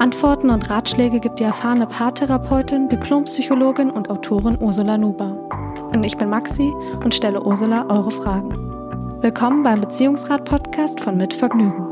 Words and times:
Antworten 0.00 0.48
und 0.48 0.70
Ratschläge 0.70 1.20
gibt 1.20 1.40
die 1.40 1.44
erfahrene 1.44 1.86
Paartherapeutin, 1.86 2.88
Diplompsychologin 2.88 3.90
und 3.90 4.08
Autorin 4.08 4.56
Ursula 4.58 4.96
Nuber. 4.96 5.36
Und 5.92 6.02
ich 6.04 6.16
bin 6.16 6.30
Maxi 6.30 6.72
und 7.04 7.14
stelle 7.14 7.42
Ursula 7.42 7.84
eure 7.90 8.10
Fragen. 8.10 8.48
Willkommen 9.20 9.62
beim 9.62 9.82
Beziehungsrat-Podcast 9.82 11.02
von 11.02 11.18
Mit 11.18 11.34
Vergnügen. 11.34 11.89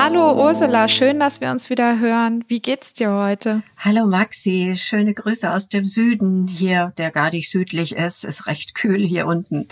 Hallo 0.00 0.32
Ursula, 0.46 0.86
schön, 0.86 1.18
dass 1.18 1.40
wir 1.40 1.50
uns 1.50 1.70
wieder 1.70 1.98
hören. 1.98 2.44
Wie 2.46 2.60
geht's 2.60 2.92
dir 2.92 3.10
heute? 3.10 3.64
Hallo 3.76 4.06
Maxi, 4.06 4.74
schöne 4.76 5.12
Grüße 5.12 5.52
aus 5.52 5.68
dem 5.68 5.86
Süden 5.86 6.46
hier, 6.46 6.92
der 6.98 7.10
gar 7.10 7.32
nicht 7.32 7.50
südlich 7.50 7.96
ist, 7.96 8.22
ist 8.24 8.46
recht 8.46 8.76
kühl 8.76 9.04
hier 9.04 9.26
unten. 9.26 9.66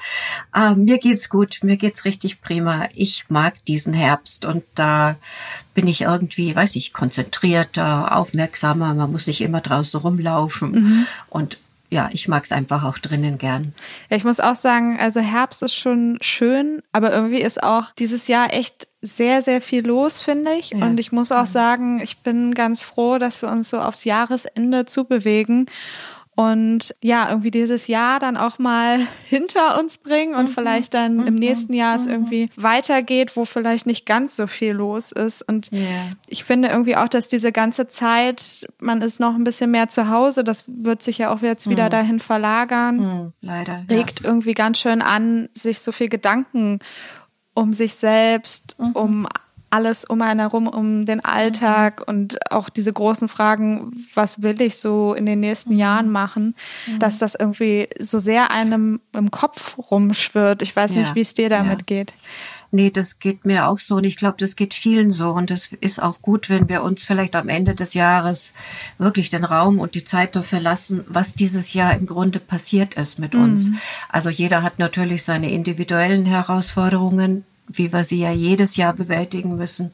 Ah, 0.51 0.75
mir 0.75 0.99
geht's 0.99 1.29
gut, 1.29 1.61
mir 1.63 1.77
geht's 1.77 2.05
richtig 2.05 2.41
prima. 2.41 2.89
Ich 2.97 3.27
mag 3.29 3.65
diesen 3.67 3.95
Herbst 3.95 4.45
und 4.45 4.65
da 4.75 5.15
bin 5.75 5.87
ich 5.87 6.01
irgendwie, 6.01 6.57
weiß 6.57 6.75
ich, 6.75 6.93
konzentrierter, 6.93 8.17
aufmerksamer. 8.17 8.95
Man 8.95 9.13
muss 9.13 9.29
nicht 9.29 9.43
immer 9.43 9.61
draußen 9.61 10.01
rumlaufen 10.01 10.73
mhm. 10.73 11.07
und 11.29 11.59
ja, 11.89 12.09
ich 12.13 12.29
mag 12.29 12.45
es 12.45 12.53
einfach 12.53 12.85
auch 12.85 12.99
drinnen 12.99 13.39
gern. 13.39 13.75
Ja, 14.11 14.17
ich 14.17 14.25
muss 14.25 14.41
auch 14.41 14.57
sagen, 14.57 14.99
also 14.99 15.21
Herbst 15.21 15.63
ist 15.63 15.75
schon 15.75 16.19
schön, 16.21 16.83
aber 16.93 17.13
irgendwie 17.13 17.41
ist 17.41 17.63
auch 17.63 17.93
dieses 17.93 18.29
Jahr 18.29 18.53
echt 18.53 18.89
sehr, 19.03 19.43
sehr 19.43 19.61
viel 19.61 19.87
los, 19.87 20.21
finde 20.21 20.55
ich. 20.55 20.71
Ja. 20.71 20.85
Und 20.85 20.99
ich 20.99 21.13
muss 21.13 21.31
auch 21.31 21.47
sagen, 21.47 22.01
ich 22.01 22.19
bin 22.19 22.55
ganz 22.55 22.83
froh, 22.83 23.19
dass 23.19 23.41
wir 23.41 23.51
uns 23.51 23.71
so 23.71 23.79
aufs 23.79 24.05
Jahresende 24.05 24.85
zubewegen 24.85 25.67
und 26.37 26.95
ja, 27.03 27.31
irgendwie 27.31 27.51
dieses 27.51 27.87
Jahr 27.87 28.19
dann 28.19 28.37
auch 28.37 28.59
mal 28.59 28.99
hinter 29.25 29.81
uns 29.81 29.97
bringen 29.97 30.35
und 30.35 30.51
mhm. 30.51 30.53
vielleicht 30.53 30.93
dann 30.93 31.17
mhm. 31.17 31.27
im 31.27 31.35
nächsten 31.35 31.73
Jahr 31.73 31.97
es 31.97 32.05
mhm. 32.05 32.13
irgendwie 32.13 32.51
weitergeht, 32.57 33.37
wo 33.37 33.47
vielleicht 33.47 33.87
nicht 33.87 34.05
ganz 34.05 34.37
so 34.37 34.47
viel 34.47 34.73
los 34.73 35.13
ist. 35.13 35.41
Und 35.41 35.73
yeah. 35.73 36.11
ich 36.29 36.45
finde 36.45 36.69
irgendwie 36.69 36.95
auch, 36.95 37.09
dass 37.09 37.29
diese 37.29 37.53
ganze 37.53 37.89
Zeit, 37.89 38.69
man 38.79 39.01
ist 39.01 39.19
noch 39.19 39.35
ein 39.35 39.45
bisschen 39.45 39.71
mehr 39.71 39.89
zu 39.89 40.11
Hause, 40.11 40.45
das 40.45 40.65
wird 40.67 41.03
sich 41.03 41.17
ja 41.17 41.35
auch 41.35 41.41
jetzt 41.41 41.71
wieder 41.71 41.87
mhm. 41.87 41.91
dahin 41.91 42.21
verlagern. 42.21 42.97
Mhm. 42.97 43.33
Leider. 43.41 43.85
Regt 43.89 44.21
ja. 44.21 44.29
irgendwie 44.29 44.53
ganz 44.53 44.79
schön 44.79 45.01
an, 45.01 45.49
sich 45.55 45.81
so 45.81 45.91
viel 45.91 46.11
Gedanken 46.11 46.81
um 47.55 47.73
sich 47.73 47.95
selbst, 47.95 48.79
mhm. 48.79 48.93
um 48.93 49.29
alles 49.71 50.05
um 50.05 50.23
einen 50.23 50.41
herum, 50.41 50.69
um 50.69 51.07
den 51.07 51.25
Alltag 51.25 52.01
mhm. 52.01 52.15
und 52.15 52.53
auch 52.53 52.69
diese 52.69 52.93
großen 52.93 53.29
Fragen, 53.29 53.93
was 54.15 54.43
will 54.43 54.61
ich 54.61 54.77
so 54.79 55.15
in 55.15 55.27
den 55.27 55.41
nächsten 55.41 55.73
mhm. 55.73 55.79
Jahren 55.79 56.11
machen, 56.11 56.55
mhm. 56.87 56.99
dass 56.99 57.19
das 57.19 57.35
irgendwie 57.35 57.89
so 57.99 58.19
sehr 58.19 58.51
einem 58.51 59.01
im 59.13 59.31
Kopf 59.31 59.79
rumschwirrt. 59.91 60.63
Ich 60.63 60.75
weiß 60.75 60.95
ja. 60.95 61.01
nicht, 61.01 61.15
wie 61.15 61.21
es 61.21 61.35
dir 61.35 61.49
damit 61.49 61.81
ja. 61.81 61.85
geht. 61.87 62.13
Nee, 62.73 62.91
das 62.91 63.21
geht 63.21 63.45
mir 63.45 63.69
auch 63.69 63.79
so 63.79 63.97
und 63.97 64.05
ich 64.05 64.17
glaube, 64.17 64.37
das 64.39 64.57
geht 64.57 64.75
vielen 64.75 65.13
so 65.13 65.31
und 65.31 65.51
es 65.51 65.73
ist 65.81 66.03
auch 66.03 66.21
gut, 66.21 66.51
wenn 66.51 66.69
wir 66.69 66.83
uns 66.83 67.05
vielleicht 67.05 67.37
am 67.37 67.49
Ende 67.49 67.75
des 67.75 67.95
Jahres 67.95 68.55
wirklich 68.99 69.31
den 69.31 69.45
Raum 69.45 69.79
und 69.79 69.95
die 69.95 70.05
Zeit 70.05 70.35
dafür 70.35 70.61
lassen, 70.61 71.05
was 71.09 71.35
dieses 71.35 71.75
Jahr 71.75 71.95
im 71.95 72.07
Grunde 72.07 72.41
passiert 72.41 72.95
ist 72.95 73.19
mit 73.19 73.35
uns. 73.35 73.69
Mhm. 73.69 73.79
Also 74.09 74.31
jeder 74.31 74.63
hat 74.63 74.79
natürlich 74.79 75.23
seine 75.23 75.51
individuellen 75.53 76.27
Herausforderungen, 76.27 77.45
wie 77.69 77.93
wir 77.93 78.05
sie 78.05 78.21
ja 78.21 78.33
jedes 78.33 78.77
Jahr 78.77 78.93
bewältigen 78.93 79.57
müssen. 79.57 79.93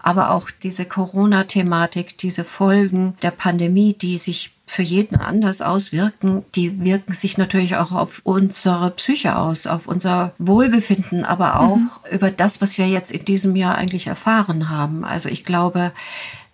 Aber 0.00 0.30
auch 0.30 0.50
diese 0.50 0.84
Corona-Thematik, 0.84 2.18
diese 2.18 2.44
Folgen 2.44 3.16
der 3.22 3.30
Pandemie, 3.30 3.94
die 3.94 4.18
sich 4.18 4.54
für 4.66 4.82
jeden 4.82 5.16
anders 5.16 5.60
auswirken, 5.62 6.44
die 6.54 6.82
wirken 6.82 7.12
sich 7.12 7.36
natürlich 7.36 7.76
auch 7.76 7.92
auf 7.92 8.22
unsere 8.24 8.90
Psyche 8.92 9.36
aus, 9.36 9.66
auf 9.66 9.86
unser 9.86 10.32
Wohlbefinden, 10.38 11.24
aber 11.24 11.60
auch 11.60 11.76
mhm. 11.76 11.90
über 12.10 12.30
das, 12.30 12.62
was 12.62 12.78
wir 12.78 12.88
jetzt 12.88 13.12
in 13.12 13.24
diesem 13.24 13.56
Jahr 13.56 13.76
eigentlich 13.76 14.06
erfahren 14.06 14.70
haben. 14.70 15.04
Also 15.04 15.28
ich 15.28 15.44
glaube, 15.44 15.92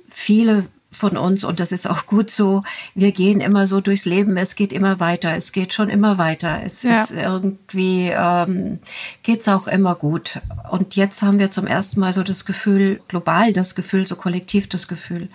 viele 0.08 0.66
von 1.00 1.16
uns 1.16 1.42
und 1.42 1.58
das 1.58 1.72
ist 1.72 1.88
auch 1.88 2.06
gut 2.06 2.30
so. 2.30 2.62
Wir 2.94 3.10
gehen 3.10 3.40
immer 3.40 3.66
so 3.66 3.80
durchs 3.80 4.04
Leben. 4.04 4.36
Es 4.36 4.54
geht 4.54 4.72
immer 4.72 5.00
weiter. 5.00 5.34
Es 5.36 5.50
geht 5.50 5.72
schon 5.72 5.88
immer 5.88 6.18
weiter. 6.18 6.60
Es 6.64 6.82
ja. 6.82 7.02
ist 7.02 7.12
irgendwie 7.12 8.12
ähm, 8.14 8.78
geht's 9.22 9.48
auch 9.48 9.66
immer 9.66 9.94
gut. 9.94 10.40
Und 10.70 10.94
jetzt 10.94 11.22
haben 11.22 11.38
wir 11.38 11.50
zum 11.50 11.66
ersten 11.66 12.00
Mal 12.00 12.12
so 12.12 12.22
das 12.22 12.44
Gefühl, 12.44 13.00
global 13.08 13.52
das 13.52 13.74
Gefühl, 13.74 14.06
so 14.06 14.14
kollektiv 14.14 14.68
das 14.68 14.86
Gefühl, 14.86 15.28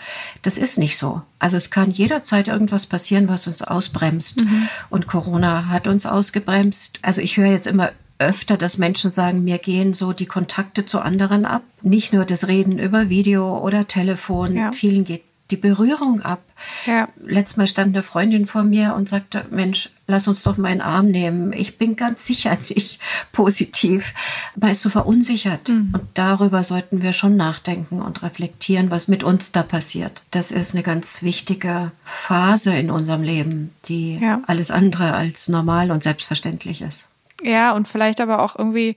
das 0.44 0.58
ist 0.58 0.78
nicht 0.78 0.98
so. 0.98 1.24
Also 1.40 1.58
es 1.58 1.72
kann 1.72 1.92
jederzeit 1.92 2.48
irgendwas 2.48 2.86
passieren, 2.86 3.28
was 3.28 3.48
uns 3.48 3.62
ausbremst. 3.62 4.38
Mhm. 4.38 4.70
Und 4.90 5.08
Corona 5.08 5.68
hat 5.68 5.88
uns 5.88 6.06
ausgebremst. 6.06 7.00
Also 7.02 7.22
ich 7.22 7.38
höre 7.38 7.52
jetzt 7.52 7.68
immer 7.68 7.92
öfter, 8.18 8.58
dass 8.58 8.78
Menschen 8.78 9.10
sagen, 9.10 9.44
mir 9.44 9.58
gehen 9.58 9.94
so 9.94 10.14
die 10.14 10.26
Kontakte 10.26 10.86
zu 10.86 11.00
anderen 11.00 11.46
ab. 11.46 11.64
Nicht 11.82 12.14
nur 12.14 12.26
das 12.26 12.48
Reden 12.48 12.80
über 12.80 13.10
Video 13.10 13.58
oder 13.58 13.88
Telefon. 13.88 14.56
Ja. 14.56 14.72
Vielen 14.72 15.04
geht 15.04 15.25
die 15.52 15.58
Berührung 15.58 16.22
ab. 16.22 16.42
Ja. 16.86 17.10
Letztes 17.24 17.58
Mal 17.58 17.68
stand 17.68 17.96
eine 17.96 18.04
Freundin 18.04 18.48
vor 18.48 18.64
mir 18.64 18.96
und 18.96 19.10
sagte, 19.10 19.46
Mensch, 19.52 19.92
lass 20.08 20.28
uns 20.28 20.42
doch 20.44 20.58
meinen 20.58 20.82
Arm 20.82 21.12
nehmen. 21.12 21.54
Ich 21.54 21.78
bin 21.78 21.96
ganz 21.96 22.26
sicher 22.26 22.58
nicht 22.70 23.00
positiv, 23.32 24.14
weil 24.56 24.72
es 24.72 24.82
so 24.82 24.90
verunsichert. 24.90 25.70
Mhm. 25.70 25.92
Und 25.94 26.04
darüber 26.16 26.64
sollten 26.64 27.02
wir 27.02 27.14
schon 27.14 27.38
nachdenken 27.38 28.02
und 28.02 28.24
reflektieren, 28.24 28.90
was 28.90 29.08
mit 29.08 29.24
uns 29.24 29.52
da 29.52 29.62
passiert. 29.62 30.24
Das 30.32 30.52
ist 30.52 30.74
eine 30.74 30.84
ganz 30.84 31.22
wichtige 31.22 31.92
Phase 32.04 32.76
in 32.76 32.90
unserem 32.90 33.22
Leben, 33.22 33.72
die 33.88 34.18
ja. 34.18 34.42
alles 34.48 34.72
andere 34.72 35.14
als 35.14 35.48
normal 35.48 35.92
und 35.92 36.04
selbstverständlich 36.04 36.82
ist. 36.82 37.08
Ja, 37.44 37.74
und 37.74 37.88
vielleicht 37.88 38.22
aber 38.22 38.42
auch 38.42 38.58
irgendwie 38.58 38.96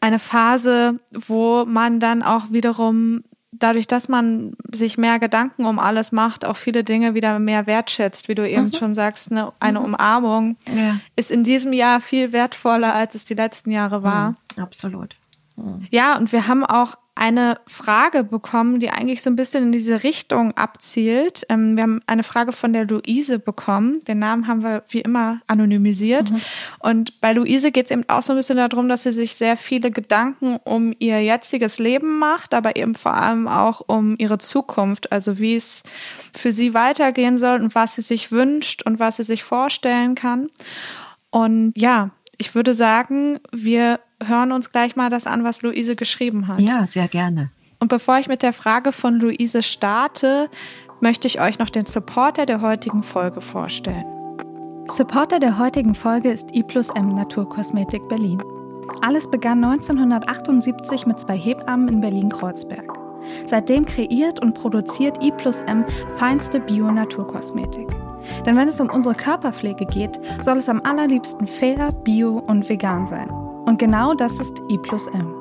eine 0.00 0.18
Phase, 0.18 1.00
wo 1.10 1.64
man 1.66 2.00
dann 2.00 2.22
auch 2.22 2.50
wiederum 2.50 3.24
dadurch, 3.52 3.86
dass 3.86 4.08
man 4.08 4.54
sich 4.70 4.98
mehr 4.98 5.18
Gedanken 5.18 5.64
um 5.64 5.78
alles 5.78 6.12
macht, 6.12 6.44
auch 6.44 6.56
viele 6.56 6.84
Dinge 6.84 7.14
wieder 7.14 7.38
mehr 7.38 7.66
wertschätzt, 7.66 8.28
wie 8.28 8.34
du 8.34 8.48
eben 8.48 8.66
mhm. 8.66 8.72
schon 8.72 8.94
sagst, 8.94 9.30
eine, 9.30 9.52
eine 9.60 9.80
mhm. 9.80 9.86
Umarmung 9.86 10.56
ja. 10.74 11.00
ist 11.16 11.30
in 11.30 11.44
diesem 11.44 11.72
Jahr 11.72 12.00
viel 12.00 12.32
wertvoller, 12.32 12.94
als 12.94 13.14
es 13.14 13.24
die 13.24 13.34
letzten 13.34 13.70
Jahre 13.70 14.02
war. 14.02 14.36
Mhm. 14.56 14.62
Absolut. 14.62 15.16
Mhm. 15.56 15.86
Ja, 15.90 16.16
und 16.16 16.32
wir 16.32 16.46
haben 16.46 16.64
auch 16.64 16.94
eine 17.20 17.60
Frage 17.66 18.24
bekommen, 18.24 18.80
die 18.80 18.88
eigentlich 18.88 19.20
so 19.20 19.28
ein 19.28 19.36
bisschen 19.36 19.64
in 19.64 19.72
diese 19.72 20.04
Richtung 20.04 20.56
abzielt. 20.56 21.44
Ähm, 21.50 21.76
wir 21.76 21.82
haben 21.82 22.00
eine 22.06 22.22
Frage 22.22 22.52
von 22.52 22.72
der 22.72 22.86
Luise 22.86 23.38
bekommen. 23.38 24.02
Den 24.04 24.20
Namen 24.20 24.46
haben 24.46 24.62
wir 24.62 24.84
wie 24.88 25.02
immer 25.02 25.42
anonymisiert. 25.46 26.30
Mhm. 26.30 26.40
Und 26.78 27.20
bei 27.20 27.34
Luise 27.34 27.72
geht 27.72 27.84
es 27.84 27.90
eben 27.90 28.08
auch 28.08 28.22
so 28.22 28.32
ein 28.32 28.36
bisschen 28.36 28.56
darum, 28.56 28.88
dass 28.88 29.02
sie 29.02 29.12
sich 29.12 29.34
sehr 29.34 29.58
viele 29.58 29.90
Gedanken 29.90 30.56
um 30.64 30.94
ihr 30.98 31.22
jetziges 31.22 31.78
Leben 31.78 32.18
macht, 32.18 32.54
aber 32.54 32.76
eben 32.76 32.94
vor 32.94 33.12
allem 33.12 33.48
auch 33.48 33.82
um 33.86 34.14
ihre 34.16 34.38
Zukunft. 34.38 35.12
Also 35.12 35.38
wie 35.38 35.56
es 35.56 35.82
für 36.34 36.52
sie 36.52 36.72
weitergehen 36.72 37.36
soll 37.36 37.60
und 37.60 37.74
was 37.74 37.96
sie 37.96 38.02
sich 38.02 38.32
wünscht 38.32 38.82
und 38.86 38.98
was 38.98 39.18
sie 39.18 39.24
sich 39.24 39.42
vorstellen 39.44 40.14
kann. 40.14 40.48
Und 41.28 41.74
ja, 41.76 42.12
ich 42.38 42.54
würde 42.54 42.72
sagen, 42.72 43.40
wir 43.52 44.00
hören 44.22 44.52
uns 44.52 44.72
gleich 44.72 44.96
mal 44.96 45.10
das 45.10 45.26
an, 45.26 45.44
was 45.44 45.62
Luise 45.62 45.96
geschrieben 45.96 46.48
hat. 46.48 46.60
Ja, 46.60 46.86
sehr 46.86 47.08
gerne. 47.08 47.50
Und 47.78 47.88
bevor 47.88 48.18
ich 48.18 48.28
mit 48.28 48.42
der 48.42 48.52
Frage 48.52 48.92
von 48.92 49.14
Luise 49.14 49.62
starte, 49.62 50.50
möchte 51.00 51.26
ich 51.26 51.40
euch 51.40 51.58
noch 51.58 51.70
den 51.70 51.86
Supporter 51.86 52.44
der 52.46 52.60
heutigen 52.60 53.02
Folge 53.02 53.40
vorstellen. 53.40 54.04
Supporter 54.88 55.38
der 55.38 55.58
heutigen 55.58 55.94
Folge 55.94 56.30
ist 56.30 56.54
I 56.54 56.62
plus 56.62 56.90
M 56.90 57.08
Naturkosmetik 57.08 58.06
Berlin. 58.08 58.42
Alles 59.02 59.30
begann 59.30 59.64
1978 59.64 61.06
mit 61.06 61.20
zwei 61.20 61.38
Hebammen 61.38 61.88
in 61.88 62.00
Berlin-Kreuzberg. 62.00 62.98
Seitdem 63.46 63.86
kreiert 63.86 64.42
und 64.42 64.54
produziert 64.54 65.22
I 65.22 65.30
plus 65.30 65.60
M 65.62 65.84
feinste 66.16 66.60
Bio-Naturkosmetik. 66.60 67.88
Denn 68.44 68.56
wenn 68.56 68.68
es 68.68 68.80
um 68.80 68.90
unsere 68.90 69.14
Körperpflege 69.14 69.86
geht, 69.86 70.20
soll 70.42 70.58
es 70.58 70.68
am 70.68 70.80
allerliebsten 70.82 71.46
fair, 71.46 71.92
bio 72.04 72.38
und 72.38 72.68
vegan 72.68 73.06
sein. 73.06 73.30
Und 73.64 73.78
genau 73.78 74.14
das 74.14 74.38
ist 74.38 74.62
I 74.70 74.78
plus 74.78 75.06
M. 75.08 75.34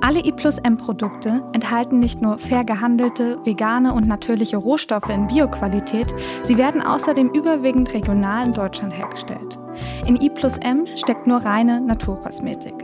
Alle 0.00 0.20
I 0.20 0.32
plus 0.32 0.58
M 0.58 0.76
Produkte 0.76 1.42
enthalten 1.54 1.98
nicht 1.98 2.20
nur 2.20 2.38
fair 2.38 2.62
gehandelte, 2.62 3.38
vegane 3.44 3.94
und 3.94 4.06
natürliche 4.06 4.58
Rohstoffe 4.58 5.08
in 5.08 5.26
Bioqualität, 5.26 6.14
sie 6.42 6.58
werden 6.58 6.82
außerdem 6.82 7.30
überwiegend 7.30 7.94
regional 7.94 8.44
in 8.44 8.52
Deutschland 8.52 8.96
hergestellt. 8.96 9.58
In 10.06 10.20
I 10.20 10.28
plus 10.28 10.58
M 10.58 10.86
steckt 10.94 11.26
nur 11.26 11.38
reine 11.38 11.80
Naturkosmetik. 11.80 12.74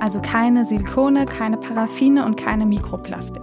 Also 0.00 0.20
keine 0.20 0.64
Silikone, 0.64 1.26
keine 1.26 1.56
Paraffine 1.56 2.24
und 2.24 2.36
keine 2.36 2.64
Mikroplastik. 2.64 3.42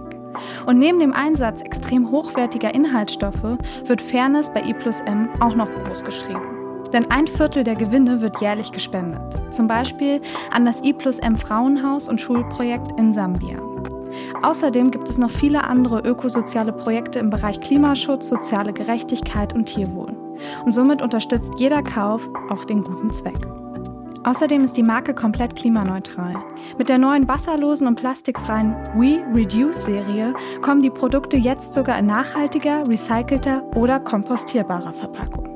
Und 0.64 0.78
neben 0.78 0.98
dem 0.98 1.12
Einsatz 1.12 1.60
extrem 1.60 2.10
hochwertiger 2.10 2.74
Inhaltsstoffe 2.74 3.58
wird 3.84 4.00
Fairness 4.00 4.50
bei 4.52 4.62
I 4.62 4.72
plus 4.72 5.00
M 5.02 5.28
auch 5.40 5.54
noch 5.54 5.68
groß 5.84 6.04
geschrieben. 6.04 6.55
Denn 6.92 7.10
ein 7.10 7.26
Viertel 7.26 7.64
der 7.64 7.76
Gewinne 7.76 8.20
wird 8.20 8.40
jährlich 8.40 8.72
gespendet. 8.72 9.52
Zum 9.52 9.66
Beispiel 9.66 10.20
an 10.52 10.64
das 10.64 10.82
I 10.82 10.92
plus 10.92 11.18
M 11.18 11.36
Frauenhaus 11.36 12.08
und 12.08 12.20
Schulprojekt 12.20 12.98
in 12.98 13.12
Sambia. 13.12 13.58
Außerdem 14.42 14.90
gibt 14.90 15.08
es 15.08 15.18
noch 15.18 15.30
viele 15.30 15.64
andere 15.64 16.00
ökosoziale 16.00 16.72
Projekte 16.72 17.18
im 17.18 17.30
Bereich 17.30 17.60
Klimaschutz, 17.60 18.28
soziale 18.28 18.72
Gerechtigkeit 18.72 19.52
und 19.54 19.66
Tierwohl. 19.66 20.14
Und 20.64 20.72
somit 20.72 21.02
unterstützt 21.02 21.54
jeder 21.58 21.82
Kauf 21.82 22.28
auch 22.50 22.64
den 22.64 22.82
guten 22.82 23.10
Zweck. 23.10 23.46
Außerdem 24.24 24.64
ist 24.64 24.76
die 24.76 24.82
Marke 24.82 25.14
komplett 25.14 25.54
klimaneutral. 25.54 26.34
Mit 26.78 26.88
der 26.88 26.98
neuen 26.98 27.28
wasserlosen 27.28 27.86
und 27.86 27.94
plastikfreien 27.94 28.74
We 28.96 29.24
Reduce 29.32 29.84
Serie 29.84 30.34
kommen 30.62 30.82
die 30.82 30.90
Produkte 30.90 31.36
jetzt 31.36 31.74
sogar 31.74 31.98
in 31.98 32.06
nachhaltiger, 32.06 32.88
recycelter 32.88 33.62
oder 33.76 34.00
kompostierbarer 34.00 34.92
Verpackung. 34.92 35.55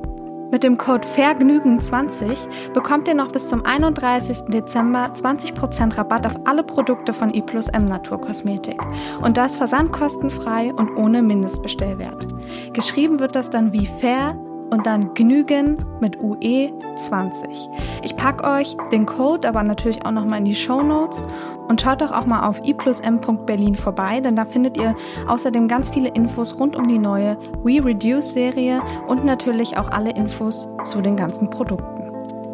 Mit 0.50 0.64
dem 0.64 0.78
Code 0.78 1.06
VERGNÜGEN20 1.06 2.72
bekommt 2.72 3.06
ihr 3.06 3.14
noch 3.14 3.30
bis 3.30 3.48
zum 3.48 3.64
31. 3.64 4.46
Dezember 4.48 5.12
20% 5.14 5.96
Rabatt 5.96 6.26
auf 6.26 6.34
alle 6.44 6.64
Produkte 6.64 7.12
von 7.12 7.32
I 7.32 7.40
plus 7.40 7.68
M 7.68 7.84
Naturkosmetik. 7.84 8.80
Und 9.22 9.36
das 9.36 9.54
versandkostenfrei 9.54 10.74
und 10.74 10.96
ohne 10.96 11.22
Mindestbestellwert. 11.22 12.26
Geschrieben 12.72 13.20
wird 13.20 13.36
das 13.36 13.50
dann 13.50 13.72
wie 13.72 13.86
fair 13.86 14.36
und 14.70 14.86
dann 14.86 15.14
Genügen 15.14 15.76
mit 16.00 16.18
UE 16.20 16.72
20. 16.96 17.68
Ich 18.02 18.16
packe 18.16 18.44
euch 18.44 18.76
den 18.92 19.06
Code 19.06 19.48
aber 19.48 19.62
natürlich 19.62 20.04
auch 20.04 20.10
nochmal 20.10 20.38
in 20.38 20.44
die 20.44 20.54
Show 20.54 20.82
Notes 20.82 21.22
und 21.68 21.80
schaut 21.80 22.00
doch 22.00 22.12
auch 22.12 22.26
mal 22.26 22.48
auf 22.48 22.60
i+m.berlin 22.64 23.76
vorbei, 23.76 24.20
denn 24.20 24.36
da 24.36 24.44
findet 24.44 24.76
ihr 24.76 24.96
außerdem 25.28 25.68
ganz 25.68 25.88
viele 25.88 26.08
Infos 26.10 26.58
rund 26.58 26.76
um 26.76 26.88
die 26.88 26.98
neue 26.98 27.36
We 27.62 27.84
Reduce 27.84 28.32
Serie 28.32 28.82
und 29.06 29.24
natürlich 29.24 29.76
auch 29.76 29.88
alle 29.88 30.10
Infos 30.10 30.68
zu 30.84 31.00
den 31.00 31.16
ganzen 31.16 31.50
Produkten. 31.50 32.00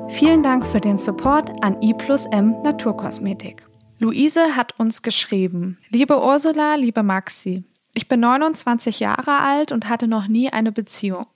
Vielen 0.09 0.43
Dank 0.43 0.67
für 0.67 0.81
den 0.81 0.99
Support 0.99 1.53
an 1.65 1.81
i+m 1.83 2.63
Naturkosmetik. 2.63 3.67
Luise 3.99 4.55
hat 4.55 4.79
uns 4.79 5.03
geschrieben. 5.03 5.79
Liebe 5.91 6.23
Ursula, 6.23 6.75
liebe 6.75 7.03
Maxi, 7.03 7.65
ich 7.95 8.09
bin 8.09 8.21
29 8.21 9.01
Jahre 9.01 9.39
alt 9.41 9.73
und 9.73 9.89
hatte 9.89 10.07
noch 10.07 10.29
nie 10.29 10.51
eine 10.51 10.71
Beziehung. 10.71 11.27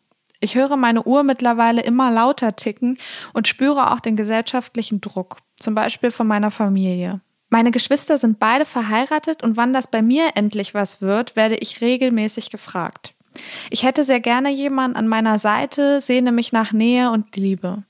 Ich 0.40 0.54
höre 0.54 0.76
meine 0.76 1.04
Uhr 1.04 1.22
mittlerweile 1.22 1.82
immer 1.82 2.10
lauter 2.10 2.56
ticken 2.56 2.96
und 3.34 3.46
spüre 3.46 3.92
auch 3.92 4.00
den 4.00 4.16
gesellschaftlichen 4.16 5.00
Druck, 5.00 5.36
zum 5.56 5.74
Beispiel 5.74 6.10
von 6.10 6.26
meiner 6.26 6.50
Familie. 6.50 7.20
Meine 7.50 7.72
Geschwister 7.72 8.16
sind 8.16 8.38
beide 8.38 8.64
verheiratet 8.64 9.42
und 9.42 9.56
wann 9.56 9.72
das 9.72 9.90
bei 9.90 10.02
mir 10.02 10.30
endlich 10.36 10.72
was 10.72 11.02
wird, 11.02 11.36
werde 11.36 11.56
ich 11.56 11.80
regelmäßig 11.80 12.50
gefragt. 12.50 13.14
Ich 13.70 13.82
hätte 13.82 14.04
sehr 14.04 14.20
gerne 14.20 14.50
jemanden 14.50 14.96
an 14.96 15.08
meiner 15.08 15.38
Seite, 15.38 16.00
sehne 16.00 16.32
mich 16.32 16.52
nach 16.52 16.72
Nähe 16.72 17.10
und 17.10 17.36
Liebe. 17.36 17.82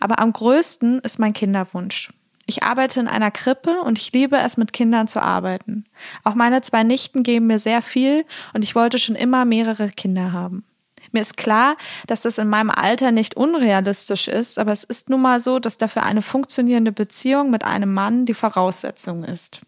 Aber 0.00 0.18
am 0.18 0.32
größten 0.32 1.00
ist 1.00 1.18
mein 1.18 1.32
Kinderwunsch. 1.32 2.10
Ich 2.46 2.62
arbeite 2.62 3.00
in 3.00 3.08
einer 3.08 3.30
Krippe 3.30 3.82
und 3.82 3.98
ich 3.98 4.12
liebe 4.12 4.38
es, 4.38 4.56
mit 4.56 4.72
Kindern 4.72 5.06
zu 5.06 5.20
arbeiten. 5.20 5.84
Auch 6.24 6.34
meine 6.34 6.62
zwei 6.62 6.82
Nichten 6.82 7.22
geben 7.22 7.46
mir 7.46 7.58
sehr 7.58 7.82
viel 7.82 8.24
und 8.54 8.62
ich 8.64 8.74
wollte 8.74 8.98
schon 8.98 9.16
immer 9.16 9.44
mehrere 9.44 9.90
Kinder 9.90 10.32
haben. 10.32 10.64
Mir 11.12 11.20
ist 11.20 11.36
klar, 11.36 11.76
dass 12.06 12.22
das 12.22 12.38
in 12.38 12.48
meinem 12.48 12.70
Alter 12.70 13.12
nicht 13.12 13.36
unrealistisch 13.36 14.28
ist, 14.28 14.58
aber 14.58 14.72
es 14.72 14.84
ist 14.84 15.10
nun 15.10 15.22
mal 15.22 15.40
so, 15.40 15.58
dass 15.58 15.78
dafür 15.78 16.02
eine 16.02 16.22
funktionierende 16.22 16.92
Beziehung 16.92 17.50
mit 17.50 17.64
einem 17.64 17.92
Mann 17.94 18.26
die 18.26 18.34
Voraussetzung 18.34 19.24
ist. 19.24 19.60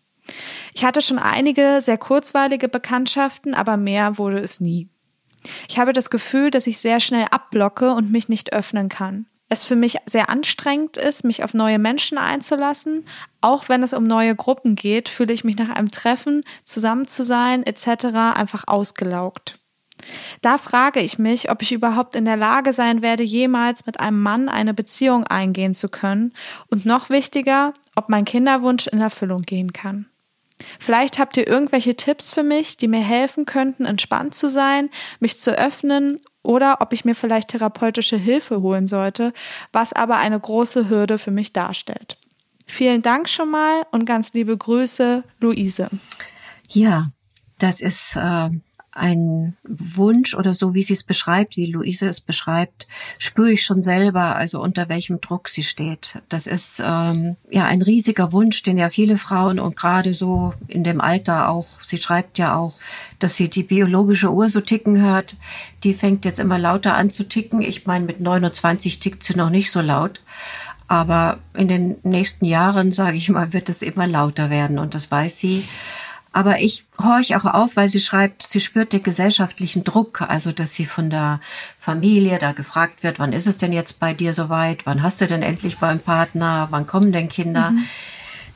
Ich 0.75 0.85
hatte 0.85 1.03
schon 1.03 1.19
einige 1.19 1.81
sehr 1.81 1.99
kurzweilige 1.99 2.69
Bekanntschaften, 2.69 3.55
aber 3.55 3.77
mehr 3.77 4.19
wurde 4.19 4.39
es 4.39 4.61
nie. 4.61 4.89
Ich 5.69 5.79
habe 5.79 5.93
das 5.93 6.11
Gefühl, 6.11 6.51
dass 6.51 6.67
ich 6.67 6.79
sehr 6.79 7.01
schnell 7.01 7.27
abblocke 7.31 7.93
und 7.93 8.11
mich 8.11 8.29
nicht 8.29 8.53
öffnen 8.53 8.89
kann. 8.89 9.27
Es 9.53 9.65
für 9.65 9.75
mich 9.75 9.97
sehr 10.07 10.29
anstrengend 10.29 10.97
ist, 10.97 11.25
mich 11.25 11.43
auf 11.43 11.55
neue 11.55 11.81
Menschen 11.81 12.19
einzulassen. 12.19 13.05
Auch 13.41 13.69
wenn 13.69 13.83
es 13.83 13.93
um 13.93 14.05
neue 14.05 14.37
Gruppen 14.37 14.77
geht, 14.77 15.09
fühle 15.09 15.33
ich 15.33 15.43
mich 15.43 15.57
nach 15.57 15.71
einem 15.71 15.91
Treffen, 15.91 16.45
zusammen 16.65 17.09
zu 17.09 17.25
sein 17.25 17.65
etc. 17.65 18.07
einfach 18.35 18.65
ausgelaugt. 18.69 19.60
Da 20.41 20.59
frage 20.59 21.01
ich 21.01 21.19
mich, 21.19 21.51
ob 21.51 21.63
ich 21.63 21.73
überhaupt 21.73 22.15
in 22.15 22.25
der 22.25 22.37
Lage 22.37 22.73
sein 22.73 23.03
werde, 23.03 23.23
jemals 23.23 23.87
mit 23.87 24.01
einem 24.01 24.21
Mann 24.21 24.49
eine 24.49 24.75
Beziehung 24.75 25.25
eingehen 25.25 25.75
zu 25.75 25.89
können 25.89 26.33
und 26.69 26.87
noch 26.87 27.11
wichtiger, 27.11 27.75
ob 27.95 28.09
mein 28.09 28.25
Kinderwunsch 28.25 28.87
in 28.87 29.01
Erfüllung 29.01 29.43
gehen 29.43 29.73
kann. 29.73 30.07
Vielleicht 30.79 31.19
habt 31.19 31.37
ihr 31.37 31.47
irgendwelche 31.49 31.97
Tipps 31.97 32.31
für 32.31 32.43
mich, 32.43 32.77
die 32.77 32.89
mir 32.89 33.01
helfen 33.01 33.47
könnten, 33.47 33.85
entspannt 33.85 34.35
zu 34.35 34.51
sein, 34.51 34.91
mich 35.19 35.39
zu 35.39 35.57
öffnen 35.57 36.19
oder 36.43 36.81
ob 36.81 36.93
ich 36.93 37.05
mir 37.05 37.15
vielleicht 37.15 37.49
therapeutische 37.49 38.17
Hilfe 38.17 38.63
holen 38.63 38.87
sollte, 38.87 39.33
was 39.73 39.93
aber 39.93 40.17
eine 40.17 40.39
große 40.39 40.89
Hürde 40.89 41.19
für 41.19 41.31
mich 41.31 41.53
darstellt. 41.53 42.19
Vielen 42.67 43.03
Dank 43.03 43.29
schon 43.29 43.51
mal 43.51 43.83
und 43.91 44.05
ganz 44.05 44.33
liebe 44.33 44.57
Grüße, 44.57 45.25
Luise. 45.41 45.89
Ja, 46.69 47.09
das 47.59 47.81
ist 47.81 48.17
äh, 48.17 48.51
ein 49.01 49.57
Wunsch 49.65 50.35
oder 50.35 50.53
so, 50.53 50.75
wie 50.75 50.83
sie 50.83 50.93
es 50.93 51.05
beschreibt, 51.05 51.57
wie 51.57 51.67
Luise 51.67 52.07
es 52.07 52.21
beschreibt, 52.21 52.87
spüre 53.19 53.51
ich 53.51 53.65
schon 53.65 53.83
selber, 53.83 54.37
also 54.37 54.61
unter 54.61 54.89
welchem 54.89 55.21
Druck 55.21 55.49
sie 55.49 55.63
steht. 55.63 56.19
Das 56.29 56.47
ist 56.47 56.83
ähm, 56.85 57.37
ja 57.51 57.65
ein 57.65 57.81
riesiger 57.81 58.31
Wunsch, 58.33 58.63
den 58.63 58.77
ja 58.77 58.91
viele 58.91 59.17
Frauen 59.17 59.59
und 59.59 59.75
gerade 59.75 60.13
so 60.13 60.53
in 60.69 60.85
dem 60.85 61.01
Alter 61.01 61.49
auch, 61.49 61.81
sie 61.83 61.97
schreibt 61.97 62.37
ja 62.39 62.55
auch, 62.57 62.75
dass 63.19 63.37
sie 63.37 63.49
die 63.49 63.63
biologische 63.63 64.31
Uhr 64.31 64.51
so 64.51 64.61
ticken 64.61 65.01
hört. 65.01 65.37
Die 65.83 65.95
fängt 65.95 66.27
jetzt 66.27 66.39
immer 66.39 66.59
lauter 66.59 66.95
an 66.95 67.11
zu 67.11 67.25
ticken. 67.25 67.63
Ich 67.63 67.87
meine, 67.87 68.05
mit 68.05 68.21
29 68.21 69.01
tickt 69.01 69.25
sie 69.25 69.35
noch 69.35 69.51
nicht 69.51 69.71
so 69.71 69.81
laut. 69.81 70.21
Aber 70.89 71.39
in 71.55 71.69
den 71.69 71.97
nächsten 72.03 72.45
Jahren, 72.45 72.93
sage 72.93 73.17
ich 73.17 73.29
mal, 73.31 73.53
wird 73.53 73.69
es 73.69 73.81
immer 73.81 74.07
lauter 74.07 74.51
werden 74.51 74.79
und 74.79 74.95
das 74.95 75.11
weiß 75.11 75.39
sie. 75.39 75.65
Aber 76.33 76.61
ich 76.61 76.85
horch 77.03 77.35
auch 77.35 77.45
auf, 77.45 77.75
weil 77.75 77.91
sie 77.91 78.01
schreibt, 78.01 78.45
sie 78.45 78.61
spürt 78.61 78.93
den 78.93 79.03
gesellschaftlichen 79.03 79.83
Druck, 79.83 80.23
also 80.23 80.53
dass 80.53 80.73
sie 80.75 80.87
von 80.87 81.11
der 81.11 81.41
Familie 81.79 82.39
da 82.39 82.53
gefragt 82.53 83.03
wird, 83.03 83.19
wann 83.19 83.33
ist 83.33 83.49
es 83.49 83.59
denn 83.59 83.73
jetzt 83.73 83.99
bei 83.99 84.15
dir 84.15 84.33
soweit? 84.33 84.87
Wann 84.87 85.03
hast 85.03 85.21
du 85.21 85.27
denn 85.27 85.43
endlich 85.43 85.79
beim 85.79 85.99
Partner? 85.99 86.69
Wann 86.71 86.87
kommen 86.87 87.11
denn 87.11 87.29
Kinder? 87.29 87.73
Mhm. 87.73 87.85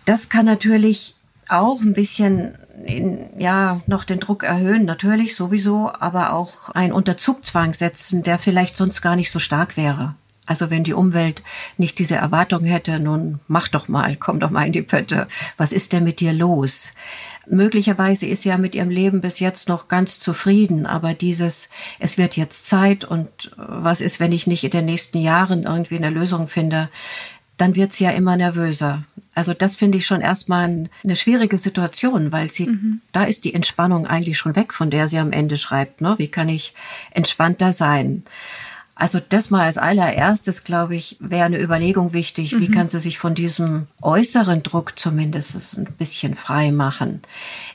Das 0.05 0.29
kann 0.29 0.47
natürlich 0.47 1.17
auch 1.49 1.81
ein 1.81 1.95
bisschen 1.95 2.57
in, 2.85 3.29
ja 3.39 3.81
noch 3.87 4.05
den 4.05 4.21
Druck 4.21 4.45
erhöhen, 4.45 4.85
natürlich 4.85 5.35
sowieso, 5.35 5.91
aber 5.99 6.33
auch 6.33 6.71
einen 6.71 6.93
Unterzugzwang 6.93 7.75
setzen, 7.75 8.23
der 8.23 8.39
vielleicht 8.39 8.77
sonst 8.77 9.03
gar 9.03 9.17
nicht 9.17 9.31
so 9.31 9.39
stark 9.39 9.77
wäre. 9.77 10.15
Also 10.47 10.69
wenn 10.71 10.85
die 10.85 10.93
Umwelt 10.93 11.43
nicht 11.79 11.99
diese 11.99 12.17
Erwartung 12.17 12.65
hätte, 12.65 13.01
nun 13.01 13.41
mach 13.49 13.69
doch 13.69 13.89
mal, 13.89 14.17
komm 14.17 14.41
doch 14.41 14.51
mal 14.51 14.67
in 14.67 14.73
die 14.73 14.83
Pötte, 14.83 15.27
was 15.57 15.73
ist 15.73 15.93
denn 15.93 16.05
mit 16.05 16.21
dir 16.21 16.35
los? 16.35 16.93
Möglicherweise 17.47 18.27
ist 18.27 18.43
sie 18.43 18.49
ja 18.49 18.59
mit 18.59 18.75
ihrem 18.75 18.91
Leben 18.91 19.21
bis 19.21 19.41
jetzt 19.41 19.69
noch 19.69 19.89
ganz 19.89 20.19
zufrieden, 20.19 20.87
aber 20.87 21.15
dieses, 21.15 21.71
es 21.99 22.19
wird 22.19 22.37
jetzt 22.37 22.67
Zeit 22.67 23.05
und 23.05 23.53
was 23.57 24.01
ist, 24.01 24.21
wenn 24.21 24.33
ich 24.33 24.47
nicht 24.47 24.65
in 24.65 24.71
den 24.71 24.85
nächsten 24.87 25.19
Jahren 25.19 25.65
irgendwie 25.65 25.97
eine 25.97 26.11
Lösung 26.11 26.49
finde, 26.49 26.89
dann 27.57 27.77
wird 27.77 27.93
sie 27.93 28.05
ja 28.05 28.11
immer 28.11 28.37
nervöser. 28.37 29.05
Also 29.35 29.55
das 29.55 29.77
finde 29.77 29.99
ich 29.99 30.07
schon 30.07 30.21
erstmal 30.21 30.89
eine 31.05 31.17
schwierige 31.17 31.59
Situation, 31.59 32.33
weil 32.33 32.51
sie, 32.51 32.67
mhm. 32.67 33.01
da 33.13 33.23
ist 33.25 33.45
die 33.45 33.55
Entspannung 33.55 34.07
eigentlich 34.07 34.39
schon 34.39 34.57
weg, 34.57 34.73
von 34.73 34.91
der 34.91 35.09
sie 35.09 35.19
am 35.19 35.33
Ende 35.33 35.57
schreibt. 35.57 36.01
Ne? 36.01 36.15
Wie 36.19 36.29
kann 36.29 36.49
ich 36.49 36.75
entspannter 37.13 37.73
sein? 37.73 38.25
Also 38.97 39.21
das 39.29 39.51
mal 39.51 39.65
als 39.65 39.77
allererstes, 39.77 40.63
glaube 40.63 40.95
ich, 40.95 41.17
wäre 41.19 41.47
eine 41.47 41.61
Überlegung 41.61 42.13
wichtig. 42.13 42.53
Mhm. 42.53 42.61
Wie 42.61 42.71
kann 42.71 42.89
sie 42.89 43.01
sich 43.01 43.19
von 43.19 43.35
diesem 43.35 43.89
äußeren 44.01 44.63
Druck 44.63 44.99
zumindest 44.99 45.77
ein 45.77 45.87
bisschen 45.99 46.37
frei 46.37 46.71
machen? 46.71 47.23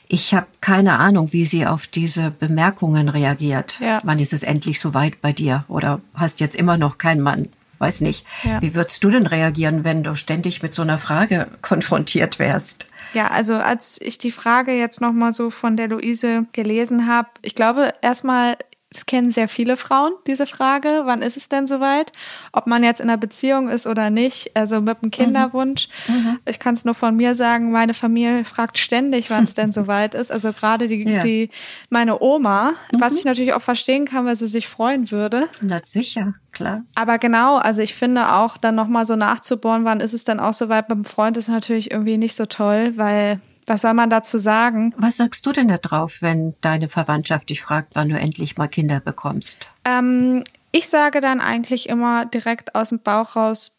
Ich 0.08 0.34
habe 0.34 0.46
keine 0.60 0.98
Ahnung, 0.98 1.32
wie 1.32 1.44
sie 1.44 1.66
auf 1.66 1.86
diese 1.86 2.30
Bemerkungen 2.30 3.08
reagiert. 3.08 3.78
Ja. 3.80 4.00
Wann 4.02 4.18
ist 4.18 4.32
es 4.32 4.42
endlich 4.42 4.80
so 4.80 4.94
weit 4.94 5.20
bei 5.20 5.32
dir? 5.32 5.64
Oder 5.68 6.00
hast 6.14 6.40
jetzt 6.40 6.56
immer 6.56 6.78
noch 6.78 6.96
keinen 6.96 7.20
Mann? 7.20 7.48
Weiß 7.78 8.00
nicht. 8.00 8.26
Ja. 8.42 8.60
Wie 8.62 8.74
würdest 8.74 9.02
du 9.04 9.10
denn 9.10 9.26
reagieren, 9.26 9.84
wenn 9.84 10.02
du 10.02 10.14
ständig 10.14 10.62
mit 10.62 10.74
so 10.74 10.82
einer 10.82 10.98
Frage 10.98 11.48
konfrontiert 11.62 12.38
wärst? 12.38 12.86
Ja, 13.12 13.28
also 13.28 13.54
als 13.54 14.00
ich 14.00 14.18
die 14.18 14.30
Frage 14.30 14.72
jetzt 14.72 15.00
nochmal 15.00 15.34
so 15.34 15.50
von 15.50 15.76
der 15.76 15.88
Luise 15.88 16.46
gelesen 16.52 17.06
habe, 17.06 17.28
ich 17.42 17.54
glaube 17.54 17.92
erstmal 18.02 18.56
Das 18.92 19.06
kennen 19.06 19.30
sehr 19.30 19.48
viele 19.48 19.76
Frauen, 19.76 20.12
diese 20.26 20.48
Frage. 20.48 21.02
Wann 21.04 21.22
ist 21.22 21.36
es 21.36 21.48
denn 21.48 21.68
soweit? 21.68 22.10
Ob 22.52 22.66
man 22.66 22.82
jetzt 22.82 23.00
in 23.00 23.08
einer 23.08 23.18
Beziehung 23.18 23.68
ist 23.68 23.86
oder 23.86 24.10
nicht. 24.10 24.56
Also 24.56 24.80
mit 24.80 24.98
einem 25.00 25.12
Kinderwunsch. 25.12 25.88
Mhm. 26.08 26.14
Mhm. 26.14 26.38
Ich 26.44 26.58
kann 26.58 26.74
es 26.74 26.84
nur 26.84 26.94
von 26.94 27.14
mir 27.14 27.36
sagen, 27.36 27.70
meine 27.70 27.94
Familie 27.94 28.44
fragt 28.44 28.78
ständig, 28.78 29.30
wann 29.30 29.44
es 29.44 29.54
denn 29.54 29.70
soweit 29.80 30.14
ist. 30.14 30.32
Also 30.32 30.52
gerade 30.52 30.88
die, 30.88 31.08
ja. 31.08 31.22
die, 31.22 31.50
meine 31.88 32.20
Oma, 32.20 32.72
mhm. 32.90 33.00
was 33.00 33.16
ich 33.16 33.24
natürlich 33.24 33.52
auch 33.52 33.62
verstehen 33.62 34.06
kann, 34.06 34.26
weil 34.26 34.34
sie 34.34 34.48
sich 34.48 34.66
freuen 34.66 35.12
würde. 35.12 35.48
Na 35.60 35.80
sicher, 35.84 36.34
klar. 36.50 36.82
Aber 36.96 37.18
genau, 37.18 37.58
also 37.58 37.82
ich 37.82 37.94
finde 37.94 38.32
auch 38.32 38.56
dann 38.56 38.74
nochmal 38.74 39.04
so 39.04 39.14
nachzubohren, 39.14 39.84
wann 39.84 40.00
ist 40.00 40.14
es 40.14 40.24
dann 40.24 40.40
auch 40.40 40.54
soweit 40.54 40.88
beim 40.88 41.04
Freund, 41.04 41.36
ist 41.36 41.48
natürlich 41.48 41.92
irgendwie 41.92 42.18
nicht 42.18 42.34
so 42.34 42.46
toll, 42.46 42.94
weil 42.96 43.40
was 43.70 43.82
soll 43.82 43.94
man 43.94 44.10
dazu 44.10 44.38
sagen? 44.38 44.92
Was 44.98 45.18
sagst 45.18 45.46
du 45.46 45.52
denn 45.52 45.68
da 45.68 45.78
drauf, 45.78 46.18
wenn 46.20 46.54
deine 46.60 46.88
Verwandtschaft 46.88 47.50
dich 47.50 47.62
fragt, 47.62 47.94
wann 47.94 48.08
du 48.08 48.18
endlich 48.18 48.58
mal 48.58 48.66
Kinder 48.66 48.98
bekommst? 48.98 49.68
Ähm, 49.84 50.42
ich 50.72 50.88
sage 50.88 51.20
dann 51.20 51.40
eigentlich 51.40 51.88
immer 51.88 52.26
direkt 52.26 52.74
aus 52.74 52.88
dem 52.88 52.98
Bauch 52.98 53.36
raus, 53.36 53.70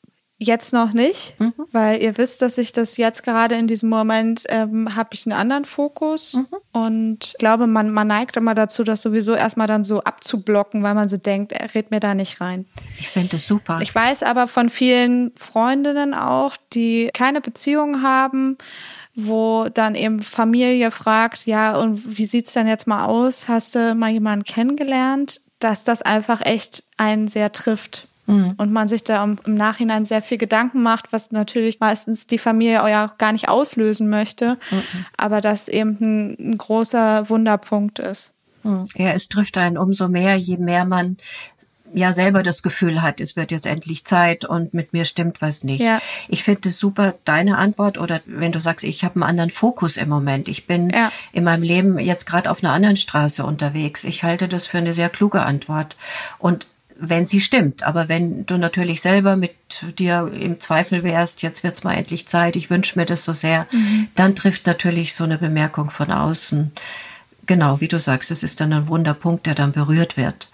Jetzt 0.43 0.73
noch 0.73 0.91
nicht, 0.91 1.39
mhm. 1.39 1.53
weil 1.71 2.01
ihr 2.01 2.17
wisst, 2.17 2.41
dass 2.41 2.57
ich 2.57 2.73
das 2.73 2.97
jetzt 2.97 3.21
gerade 3.21 3.53
in 3.53 3.67
diesem 3.67 3.89
Moment 3.89 4.43
ähm, 4.49 4.95
habe 4.95 5.09
ich 5.11 5.27
einen 5.27 5.37
anderen 5.37 5.65
Fokus 5.65 6.33
mhm. 6.33 6.47
und 6.71 7.17
ich 7.27 7.37
glaube, 7.37 7.67
man, 7.67 7.91
man 7.91 8.07
neigt 8.07 8.37
immer 8.37 8.55
dazu, 8.55 8.83
das 8.83 9.03
sowieso 9.03 9.35
erstmal 9.35 9.67
dann 9.67 9.83
so 9.83 10.01
abzublocken, 10.01 10.81
weil 10.81 10.95
man 10.95 11.09
so 11.09 11.17
denkt, 11.17 11.51
er 11.51 11.71
redet 11.75 11.91
mir 11.91 11.99
da 11.99 12.15
nicht 12.15 12.41
rein. 12.41 12.65
Ich 12.97 13.09
finde 13.09 13.29
das 13.33 13.45
super. 13.45 13.77
Ich 13.83 13.93
weiß 13.93 14.23
aber 14.23 14.47
von 14.47 14.71
vielen 14.71 15.31
Freundinnen 15.35 16.15
auch, 16.15 16.57
die 16.73 17.11
keine 17.13 17.39
Beziehung 17.39 18.01
haben, 18.01 18.57
wo 19.15 19.67
dann 19.73 19.95
eben 19.95 20.21
Familie 20.21 20.91
fragt, 20.91 21.45
ja, 21.45 21.75
und 21.77 22.17
wie 22.17 22.25
sieht's 22.25 22.53
denn 22.53 22.67
jetzt 22.67 22.87
mal 22.87 23.05
aus? 23.05 23.47
Hast 23.47 23.75
du 23.75 23.93
mal 23.95 24.09
jemanden 24.09 24.45
kennengelernt? 24.45 25.41
Dass 25.59 25.83
das 25.83 26.01
einfach 26.01 26.41
echt 26.41 26.83
einen 26.97 27.27
sehr 27.27 27.51
trifft. 27.51 28.07
Mhm. 28.27 28.53
Und 28.57 28.71
man 28.71 28.87
sich 28.87 29.03
da 29.03 29.23
im 29.23 29.37
Nachhinein 29.45 30.05
sehr 30.05 30.21
viel 30.21 30.37
Gedanken 30.37 30.81
macht, 30.81 31.11
was 31.11 31.31
natürlich 31.31 31.79
meistens 31.79 32.27
die 32.27 32.37
Familie 32.37 32.75
ja 32.89 33.13
gar 33.17 33.31
nicht 33.31 33.49
auslösen 33.49 34.09
möchte, 34.09 34.57
mhm. 34.69 35.05
aber 35.17 35.41
das 35.41 35.67
eben 35.67 35.97
ein, 35.99 36.51
ein 36.51 36.57
großer 36.57 37.29
Wunderpunkt 37.29 37.99
ist. 37.99 38.33
Mhm. 38.63 38.85
Ja, 38.95 39.09
es 39.09 39.27
trifft 39.27 39.57
einen 39.57 39.77
umso 39.77 40.07
mehr, 40.07 40.35
je 40.35 40.57
mehr 40.57 40.85
man 40.85 41.17
ja 41.93 42.13
selber 42.13 42.43
das 42.43 42.63
Gefühl 42.63 43.01
hat, 43.01 43.19
es 43.19 43.35
wird 43.35 43.51
jetzt 43.51 43.65
endlich 43.65 44.05
Zeit 44.05 44.45
und 44.45 44.73
mit 44.73 44.93
mir 44.93 45.05
stimmt 45.05 45.41
was 45.41 45.63
nicht. 45.63 45.81
Ja. 45.81 46.01
Ich 46.27 46.43
finde 46.43 46.69
es 46.69 46.77
super, 46.77 47.15
deine 47.25 47.57
Antwort 47.57 47.97
oder 47.97 48.21
wenn 48.25 48.51
du 48.51 48.59
sagst, 48.59 48.83
ich 48.83 49.03
habe 49.03 49.15
einen 49.15 49.23
anderen 49.23 49.49
Fokus 49.49 49.97
im 49.97 50.09
Moment. 50.09 50.47
Ich 50.47 50.67
bin 50.67 50.89
ja. 50.89 51.11
in 51.33 51.43
meinem 51.43 51.63
Leben 51.63 51.99
jetzt 51.99 52.25
gerade 52.25 52.49
auf 52.49 52.63
einer 52.63 52.73
anderen 52.73 52.97
Straße 52.97 53.45
unterwegs. 53.45 54.03
Ich 54.03 54.23
halte 54.23 54.47
das 54.47 54.67
für 54.67 54.77
eine 54.77 54.93
sehr 54.93 55.09
kluge 55.09 55.41
Antwort. 55.41 55.95
Und 56.37 56.67
wenn 57.01 57.25
sie 57.25 57.41
stimmt. 57.41 57.83
Aber 57.83 58.07
wenn 58.07 58.45
du 58.45 58.57
natürlich 58.57 59.01
selber 59.01 59.35
mit 59.35 59.55
dir 59.97 60.31
im 60.39 60.59
Zweifel 60.59 61.03
wärst, 61.03 61.41
jetzt 61.41 61.63
wird's 61.63 61.83
mal 61.83 61.95
endlich 61.95 62.27
Zeit, 62.27 62.55
ich 62.55 62.69
wünsche 62.69 62.97
mir 62.97 63.05
das 63.05 63.25
so 63.25 63.33
sehr, 63.33 63.65
mhm. 63.71 64.07
dann 64.15 64.35
trifft 64.35 64.67
natürlich 64.67 65.15
so 65.15 65.23
eine 65.23 65.39
Bemerkung 65.39 65.89
von 65.89 66.11
außen. 66.11 66.71
Genau, 67.47 67.81
wie 67.81 67.87
du 67.87 67.99
sagst, 67.99 68.29
es 68.29 68.43
ist 68.43 68.61
dann 68.61 68.71
ein 68.71 68.87
Wunderpunkt, 68.87 69.47
der 69.47 69.55
dann 69.55 69.71
berührt 69.71 70.15
wird. 70.15 70.47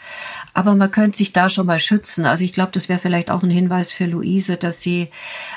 Aber 0.54 0.76
man 0.76 0.92
könnte 0.92 1.18
sich 1.18 1.34
da 1.34 1.50
schon 1.50 1.68
mal 1.68 1.80
schützen. 1.80 2.26
Also 2.26 2.44
ich 2.44 2.54
glaube, 2.54 2.72
das 2.72 2.90
wäre 2.90 3.00
vielleicht 3.00 3.30
auch 3.30 3.44
ein 3.44 3.50
Hinweis 3.50 3.92
für 3.92 4.06
Luise, 4.06 4.58
dass 4.58 4.82
sie 4.82 5.10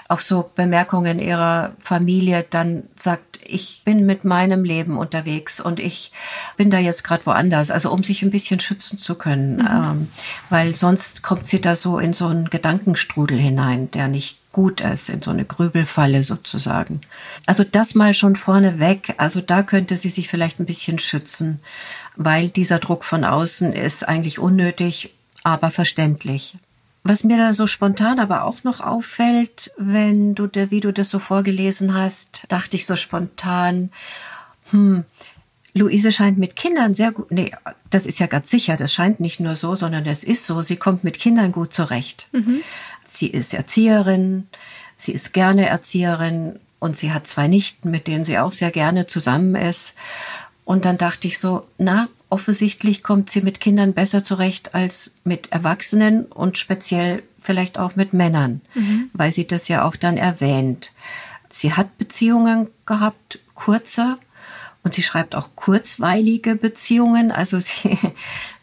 auf 0.08 0.20
so 0.20 0.50
Bemerkungen 0.54 1.18
ihrer 1.18 1.72
Familie 1.80 2.44
dann 2.48 2.84
sagt, 2.96 3.40
ich 3.42 3.82
bin 3.84 4.06
mit 4.06 4.24
meinem 4.24 4.64
Leben 4.64 4.98
unterwegs 4.98 5.60
und 5.60 5.80
ich 5.80 6.12
bin 6.56 6.70
da 6.70 6.78
jetzt 6.78 7.02
gerade 7.02 7.24
woanders. 7.26 7.70
Also 7.70 7.90
um 7.90 8.04
sich 8.04 8.22
ein 8.22 8.30
bisschen 8.30 8.60
schützen 8.60 8.98
zu 8.98 9.14
können. 9.14 9.56
Mhm. 9.56 9.68
Ähm, 9.70 10.08
weil 10.50 10.76
sonst 10.76 11.22
kommt 11.22 11.48
sie 11.48 11.60
da 11.60 11.76
so 11.76 11.98
in 11.98 12.12
so 12.12 12.26
einen 12.26 12.50
Gedankenstrudel 12.50 13.38
hinein, 13.38 13.90
der 13.90 14.08
nicht 14.08 14.38
gut 14.52 14.80
ist, 14.80 15.08
in 15.08 15.22
so 15.22 15.30
eine 15.30 15.44
Grübelfalle 15.44 16.22
sozusagen. 16.24 17.00
Also 17.46 17.64
das 17.64 17.94
mal 17.94 18.14
schon 18.14 18.36
vorneweg. 18.36 19.14
Also 19.16 19.40
da 19.40 19.62
könnte 19.62 19.96
sie 19.96 20.10
sich 20.10 20.28
vielleicht 20.28 20.58
ein 20.58 20.66
bisschen 20.66 20.98
schützen 20.98 21.60
weil 22.16 22.50
dieser 22.50 22.78
Druck 22.78 23.04
von 23.04 23.24
außen 23.24 23.72
ist 23.72 24.06
eigentlich 24.08 24.38
unnötig, 24.38 25.14
aber 25.42 25.70
verständlich. 25.70 26.56
Was 27.02 27.24
mir 27.24 27.38
da 27.38 27.54
so 27.54 27.66
spontan 27.66 28.20
aber 28.20 28.44
auch 28.44 28.62
noch 28.62 28.80
auffällt, 28.80 29.72
wenn 29.78 30.34
du, 30.34 30.48
wie 30.70 30.80
du 30.80 30.92
das 30.92 31.08
so 31.08 31.18
vorgelesen 31.18 31.94
hast, 31.94 32.44
dachte 32.48 32.76
ich 32.76 32.84
so 32.84 32.96
spontan, 32.96 33.90
hm, 34.70 35.04
Luise 35.72 36.12
scheint 36.12 36.36
mit 36.36 36.56
Kindern 36.56 36.94
sehr 36.94 37.12
gut, 37.12 37.30
nee, 37.30 37.52
das 37.90 38.04
ist 38.06 38.18
ja 38.18 38.26
ganz 38.26 38.50
sicher, 38.50 38.76
das 38.76 38.92
scheint 38.92 39.20
nicht 39.20 39.40
nur 39.40 39.54
so, 39.54 39.76
sondern 39.76 40.04
es 40.06 40.24
ist 40.24 40.44
so, 40.44 40.62
sie 40.62 40.76
kommt 40.76 41.04
mit 41.04 41.18
Kindern 41.18 41.52
gut 41.52 41.72
zurecht. 41.72 42.28
Mhm. 42.32 42.60
Sie 43.06 43.28
ist 43.28 43.54
Erzieherin, 43.54 44.48
sie 44.96 45.12
ist 45.12 45.32
gerne 45.32 45.68
Erzieherin 45.68 46.58
und 46.80 46.96
sie 46.96 47.12
hat 47.12 47.26
zwei 47.26 47.46
Nichten, 47.46 47.90
mit 47.90 48.06
denen 48.06 48.24
sie 48.24 48.38
auch 48.38 48.52
sehr 48.52 48.70
gerne 48.70 49.06
zusammen 49.06 49.54
ist. 49.54 49.94
Und 50.70 50.84
dann 50.84 50.98
dachte 50.98 51.26
ich 51.26 51.40
so, 51.40 51.66
na, 51.78 52.06
offensichtlich 52.28 53.02
kommt 53.02 53.28
sie 53.28 53.40
mit 53.40 53.58
Kindern 53.58 53.92
besser 53.92 54.22
zurecht 54.22 54.72
als 54.72 55.10
mit 55.24 55.50
Erwachsenen 55.50 56.26
und 56.26 56.58
speziell 56.58 57.24
vielleicht 57.42 57.76
auch 57.76 57.96
mit 57.96 58.12
Männern, 58.12 58.60
mhm. 58.74 59.10
weil 59.12 59.32
sie 59.32 59.48
das 59.48 59.66
ja 59.66 59.84
auch 59.84 59.96
dann 59.96 60.16
erwähnt. 60.16 60.92
Sie 61.50 61.72
hat 61.72 61.98
Beziehungen 61.98 62.68
gehabt, 62.86 63.40
kurze, 63.56 64.16
und 64.84 64.94
sie 64.94 65.02
schreibt 65.02 65.34
auch 65.34 65.48
kurzweilige 65.56 66.54
Beziehungen. 66.54 67.32
Also 67.32 67.58
sie 67.60 67.98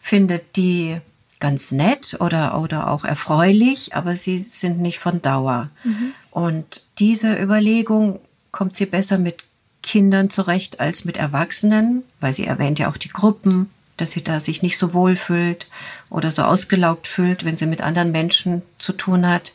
findet 0.00 0.56
die 0.56 0.96
ganz 1.40 1.72
nett 1.72 2.16
oder, 2.20 2.58
oder 2.58 2.90
auch 2.90 3.04
erfreulich, 3.04 3.94
aber 3.94 4.16
sie 4.16 4.38
sind 4.38 4.80
nicht 4.80 4.98
von 4.98 5.20
Dauer. 5.20 5.68
Mhm. 5.84 6.14
Und 6.30 6.84
diese 6.98 7.38
Überlegung 7.38 8.18
kommt 8.50 8.78
sie 8.78 8.86
besser 8.86 9.18
mit 9.18 9.44
Kindern 9.82 10.30
zurecht 10.30 10.80
als 10.80 11.04
mit 11.04 11.16
Erwachsenen, 11.16 12.02
weil 12.20 12.32
sie 12.32 12.46
erwähnt 12.46 12.78
ja 12.78 12.90
auch 12.90 12.96
die 12.96 13.08
Gruppen, 13.08 13.70
dass 13.96 14.12
sie 14.12 14.22
da 14.22 14.40
sich 14.40 14.62
nicht 14.62 14.78
so 14.78 14.94
wohl 14.94 15.16
fühlt 15.16 15.66
oder 16.10 16.30
so 16.30 16.42
ausgelaugt 16.42 17.06
fühlt, 17.06 17.44
wenn 17.44 17.56
sie 17.56 17.66
mit 17.66 17.80
anderen 17.80 18.12
Menschen 18.12 18.62
zu 18.78 18.92
tun 18.92 19.26
hat. 19.26 19.52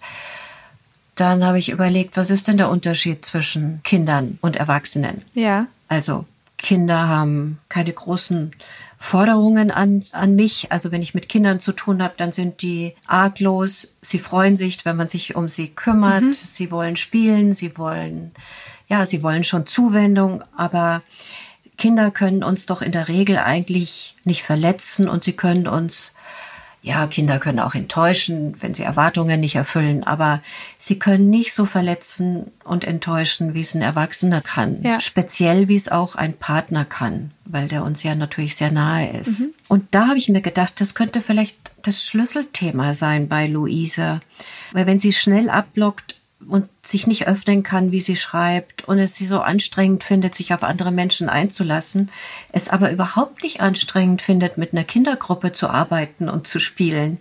Dann 1.15 1.43
habe 1.43 1.59
ich 1.59 1.69
überlegt, 1.69 2.17
was 2.17 2.29
ist 2.29 2.47
denn 2.47 2.57
der 2.57 2.69
Unterschied 2.69 3.25
zwischen 3.25 3.81
Kindern 3.83 4.37
und 4.41 4.55
Erwachsenen? 4.55 5.21
Ja. 5.33 5.67
Also 5.87 6.25
Kinder 6.57 7.07
haben 7.07 7.59
keine 7.69 7.93
großen 7.93 8.51
Forderungen 8.97 9.69
an, 9.69 10.05
an 10.11 10.35
mich. 10.35 10.71
Also 10.71 10.91
wenn 10.91 11.01
ich 11.01 11.13
mit 11.13 11.29
Kindern 11.29 11.59
zu 11.59 11.73
tun 11.73 12.01
habe, 12.01 12.13
dann 12.17 12.31
sind 12.31 12.61
die 12.61 12.95
arglos. 13.05 13.95
Sie 14.01 14.17
freuen 14.17 14.55
sich, 14.57 14.85
wenn 14.85 14.95
man 14.95 15.09
sich 15.09 15.35
um 15.35 15.49
sie 15.49 15.67
kümmert. 15.69 16.23
Mhm. 16.23 16.33
Sie 16.33 16.71
wollen 16.71 16.95
spielen, 16.95 17.53
sie 17.53 17.77
wollen 17.77 18.31
ja, 18.87 19.05
sie 19.05 19.23
wollen 19.23 19.43
schon 19.43 19.65
Zuwendung, 19.65 20.43
aber 20.55 21.01
Kinder 21.77 22.11
können 22.11 22.43
uns 22.43 22.65
doch 22.65 22.81
in 22.81 22.91
der 22.91 23.07
Regel 23.07 23.37
eigentlich 23.37 24.15
nicht 24.23 24.43
verletzen 24.43 25.09
und 25.09 25.23
sie 25.23 25.33
können 25.33 25.67
uns, 25.67 26.11
ja, 26.81 27.07
Kinder 27.07 27.39
können 27.39 27.59
auch 27.59 27.75
enttäuschen, 27.75 28.55
wenn 28.61 28.75
sie 28.75 28.83
Erwartungen 28.83 29.39
nicht 29.39 29.55
erfüllen, 29.55 30.03
aber 30.03 30.41
sie 30.77 30.99
können 30.99 31.29
nicht 31.29 31.53
so 31.53 31.65
verletzen 31.65 32.51
und 32.63 32.83
enttäuschen, 32.83 33.53
wie 33.53 33.61
es 33.61 33.73
ein 33.73 33.81
Erwachsener 33.81 34.41
kann. 34.41 34.83
Ja. 34.83 34.99
Speziell, 34.99 35.67
wie 35.67 35.75
es 35.75 35.89
auch 35.89 36.15
ein 36.15 36.33
Partner 36.33 36.85
kann, 36.85 37.31
weil 37.45 37.67
der 37.67 37.83
uns 37.83 38.03
ja 38.03 38.15
natürlich 38.15 38.55
sehr 38.55 38.71
nahe 38.71 39.09
ist. 39.17 39.39
Mhm. 39.39 39.53
Und 39.69 39.87
da 39.91 40.07
habe 40.07 40.17
ich 40.17 40.29
mir 40.29 40.41
gedacht, 40.41 40.79
das 40.79 40.93
könnte 40.93 41.21
vielleicht 41.21 41.71
das 41.81 42.03
Schlüsselthema 42.03 42.93
sein 42.93 43.27
bei 43.27 43.47
Luise. 43.47 44.19
Weil 44.71 44.85
wenn 44.85 44.99
sie 44.99 45.13
schnell 45.13 45.49
abblockt, 45.49 46.17
und 46.47 46.69
sich 46.85 47.07
nicht 47.07 47.27
öffnen 47.27 47.63
kann, 47.63 47.93
wie 47.93 48.01
sie 48.01 48.17
schreibt 48.17 48.85
und 48.85 48.99
es 48.99 49.15
sie 49.15 49.25
so 49.25 49.39
anstrengend 49.39 50.03
findet, 50.03 50.35
sich 50.35 50.53
auf 50.53 50.63
andere 50.63 50.91
Menschen 50.91 51.29
einzulassen, 51.29 52.11
es 52.51 52.69
aber 52.69 52.91
überhaupt 52.91 53.41
nicht 53.41 53.61
anstrengend 53.61 54.21
findet, 54.21 54.57
mit 54.57 54.73
einer 54.73 54.83
Kindergruppe 54.83 55.53
zu 55.53 55.69
arbeiten 55.69 56.27
und 56.27 56.45
zu 56.45 56.59
spielen, 56.59 57.19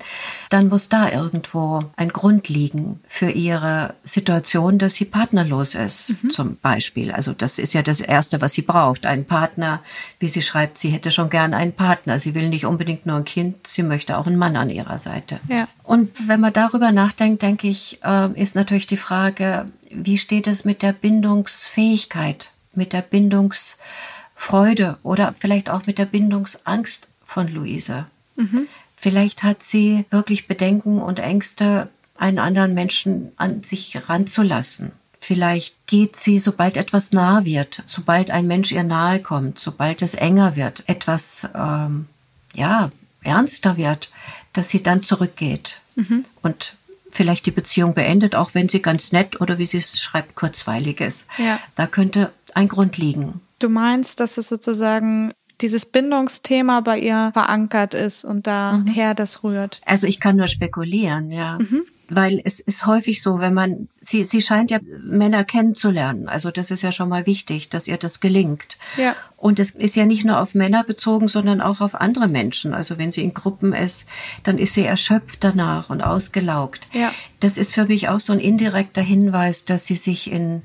dann 0.51 0.69
muss 0.69 0.89
da 0.89 1.09
irgendwo 1.09 1.85
ein 1.95 2.09
Grund 2.09 2.49
liegen 2.49 2.99
für 3.07 3.31
ihre 3.31 3.95
Situation, 4.03 4.79
dass 4.79 4.97
sie 4.97 5.05
partnerlos 5.05 5.77
ist, 5.77 6.23
mhm. 6.23 6.31
zum 6.31 6.57
Beispiel. 6.57 7.13
Also 7.13 7.33
das 7.33 7.61
ist 7.61 7.73
ja 7.73 7.83
das 7.83 8.01
Erste, 8.01 8.41
was 8.41 8.55
sie 8.55 8.63
braucht. 8.63 9.07
Ein 9.07 9.25
Partner, 9.25 9.81
wie 10.19 10.29
sie 10.29 10.43
schreibt, 10.43 10.79
sie 10.79 10.91
hätte 10.91 11.13
schon 11.13 11.31
gern 11.31 11.55
einen 11.55 11.73
Partner. 11.73 12.19
Sie 12.19 12.35
will 12.35 12.49
nicht 12.49 12.67
unbedingt 12.67 13.07
nur 13.07 13.17
ein 13.17 13.25
Kind, 13.25 13.69
sie 13.69 13.85
möchte 13.85 14.19
auch 14.19 14.27
einen 14.27 14.37
Mann 14.37 14.57
an 14.57 14.71
ihrer 14.71 14.99
Seite. 14.99 15.39
Ja. 15.49 15.69
Und 15.85 16.11
wenn 16.27 16.41
man 16.41 16.53
darüber 16.53 16.91
nachdenkt, 16.91 17.43
denke 17.43 17.69
ich, 17.69 18.01
äh, 18.05 18.33
ist 18.41 18.57
natürlich 18.57 18.87
die 18.87 18.97
Frage, 18.97 19.52
wie 19.91 20.19
steht 20.19 20.47
es 20.47 20.65
mit 20.65 20.83
der 20.83 20.93
Bindungsfähigkeit, 20.93 22.51
mit 22.75 22.93
der 22.93 23.03
Bindungsfreude 23.03 24.99
oder 25.03 25.35
vielleicht 25.39 25.71
auch 25.71 25.87
mit 25.87 25.99
der 25.99 26.07
Bindungsangst 26.07 27.09
von 27.25 27.49
Luise? 27.49 28.07
Mhm. 28.37 28.69
Vielleicht 28.97 29.43
hat 29.43 29.63
sie 29.63 30.05
wirklich 30.11 30.47
Bedenken 30.47 31.01
und 31.01 31.19
Ängste, 31.19 31.89
einen 32.17 32.39
anderen 32.39 32.73
Menschen 32.73 33.33
an 33.37 33.65
sich 33.65 33.99
ranzulassen. 34.09 34.93
Vielleicht 35.21 35.87
geht 35.87 36.17
sie, 36.17 36.39
sobald 36.39 36.77
etwas 36.77 37.13
nah 37.13 37.45
wird, 37.45 37.83
sobald 37.87 38.31
ein 38.31 38.47
Mensch 38.47 38.73
ihr 38.73 38.83
nahe 38.85 39.21
kommt, 39.21 39.59
sobald 39.59 40.03
es 40.03 40.15
enger 40.15 40.57
wird, 40.57 40.85
etwas, 40.89 41.49
ähm, 41.55 42.07
ja, 42.55 42.91
ernster 43.23 43.77
wird, 43.77 44.11
dass 44.53 44.69
sie 44.69 44.83
dann 44.83 45.03
zurückgeht 45.03 45.81
mhm. 45.97 46.25
und 46.43 46.75
vielleicht 47.13 47.47
die 47.47 47.51
Beziehung 47.51 47.95
beendet, 47.95 48.35
auch 48.35 48.55
wenn 48.55 48.69
sie 48.69 48.83
ganz 48.83 49.13
nett 49.13 49.41
oder 49.41 49.59
wie 49.59 49.67
sie 49.67 49.79
es 49.79 50.01
schreibt, 50.01 50.35
kurzweilig 50.35 51.01
ist. 51.01 51.29
Ja. 51.39 51.61
Da 51.77 51.87
könnte 51.87 52.33
ein 52.55 52.69
Grund 52.69 52.99
liegen. 52.99 53.41
Du 53.59 53.69
meinst, 53.69 54.21
dass 54.21 54.39
es 54.39 54.49
sozusagen 54.49 55.33
dieses 55.61 55.87
Bindungsthema 55.87 56.81
bei 56.81 56.99
ihr 56.99 57.31
verankert 57.33 57.95
ist 57.95 58.25
und 58.25 58.47
daher 58.47 59.11
mhm. 59.11 59.17
das 59.17 59.45
rührt. 59.45 59.81
Also 59.87 60.07
ich 60.07 60.19
kann 60.19 60.37
nur 60.37 60.49
spekulieren, 60.49 61.31
ja. 61.31 61.59
Mhm 61.59 61.85
weil 62.15 62.41
es 62.45 62.61
ist 62.61 62.87
häufig 62.87 63.23
so, 63.23 63.39
wenn 63.39 63.55
man, 63.55 63.89
sie, 64.03 64.25
sie 64.25 64.43
scheint 64.43 64.71
ja 64.71 64.79
Männer 65.03 65.45
kennenzulernen. 65.45 66.29
Also 66.29 66.51
das 66.51 66.71
ist 66.71 66.83
ja 66.83 66.93
schon 66.93 67.09
mal 67.09 67.27
wichtig, 67.27 67.71
dass 67.71 67.89
ihr 67.89 67.97
das 67.97 68.21
gelingt. 68.21 68.77
Ja. 68.97 69.17
Und 69.37 69.59
es 69.59 69.71
ist 69.71 69.97
ja 69.97 70.05
nicht 70.05 70.25
nur 70.25 70.41
auf 70.41 70.55
Männer 70.55 70.85
bezogen, 70.85 71.29
sondern 71.29 71.61
auch 71.61 71.81
auf 71.81 71.95
andere 71.95 72.29
Menschen. 72.29 72.75
Also 72.75 72.99
wenn 72.99 73.13
sie 73.13 73.23
in 73.23 73.35
Gruppen 73.35 73.73
ist, 73.73 74.07
dann 74.43 74.59
ist 74.59 74.75
sie 74.75 74.85
erschöpft 74.85 75.43
danach 75.43 75.91
und 75.91 76.03
ausgelaugt. 76.03 76.87
Ja. 76.93 77.13
Das 77.41 77.57
ist 77.57 77.73
für 77.73 77.87
mich 77.87 78.09
auch 78.09 78.21
so 78.21 78.33
ein 78.33 78.41
indirekter 78.41 79.03
Hinweis, 79.03 79.65
dass 79.65 79.87
sie 79.87 79.97
sich 79.97 80.31
in 80.31 80.63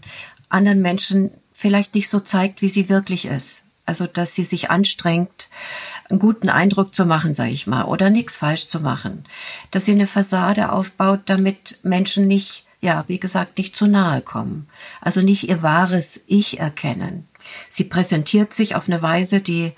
anderen 0.50 0.82
Menschen 0.82 1.32
vielleicht 1.54 1.96
nicht 1.96 2.10
so 2.10 2.20
zeigt, 2.20 2.62
wie 2.62 2.70
sie 2.70 2.90
wirklich 2.90 3.26
ist. 3.26 3.64
Also 3.86 4.06
dass 4.06 4.36
sie 4.36 4.44
sich 4.44 4.70
anstrengt, 4.70 5.50
einen 6.10 6.20
guten 6.20 6.50
Eindruck 6.50 6.96
zu 6.96 7.06
machen, 7.06 7.34
sage 7.34 7.52
ich 7.52 7.68
mal, 7.68 7.84
oder 7.84 8.10
nichts 8.10 8.38
falsch 8.38 8.68
zu 8.68 8.80
machen. 8.80 9.26
Dass 9.72 9.86
sie 9.86 9.92
eine 9.92 10.08
Fassade 10.08 10.72
aufbaut, 10.72 11.22
damit 11.26 11.80
Menschen 11.84 12.28
nicht, 12.28 12.66
ja, 12.82 13.04
wie 13.08 13.20
gesagt, 13.20 13.58
nicht 13.58 13.76
zu 13.76 13.88
nahe 13.88 14.22
kommen. 14.22 14.68
Also 15.02 15.22
nicht 15.22 15.50
ihr 15.50 15.62
wahres 15.62 16.22
Ich 16.28 16.60
erkennen. 16.60 17.28
Sie 17.70 17.84
präsentiert 17.84 18.54
sich 18.54 18.76
auf 18.76 18.88
eine 18.88 19.02
Weise, 19.02 19.40
die 19.42 19.74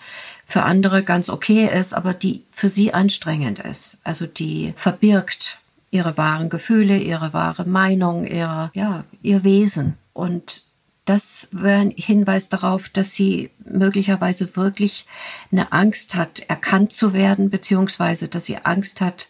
für 0.46 0.64
andere 0.64 1.04
ganz 1.04 1.30
okay 1.30 1.70
ist, 1.72 1.94
aber 1.94 2.14
die 2.14 2.44
für 2.52 2.70
sie 2.70 2.94
anstrengend 2.94 3.60
ist. 3.60 4.00
Also 4.04 4.26
die 4.26 4.74
verbirgt 4.76 5.60
ihre 5.92 6.18
wahren 6.18 6.50
Gefühle, 6.50 6.98
ihre 6.98 7.34
wahre 7.34 7.66
Meinung, 7.66 8.26
ihre, 8.26 8.72
ja, 8.74 9.04
ihr 9.22 9.44
Wesen. 9.44 9.98
Und 10.14 10.64
das 11.06 11.48
wäre 11.52 11.82
ein 11.82 11.92
Hinweis 11.92 12.50
darauf, 12.50 12.90
dass 12.90 13.14
sie 13.14 13.50
möglicherweise 13.72 14.56
wirklich 14.56 15.06
eine 15.52 15.72
Angst 15.72 16.16
hat, 16.16 16.40
erkannt 16.48 16.94
zu 16.94 17.14
werden, 17.14 17.50
beziehungsweise 17.50 18.28
dass 18.28 18.46
sie 18.46 18.58
Angst 18.64 19.02
hat, 19.02 19.30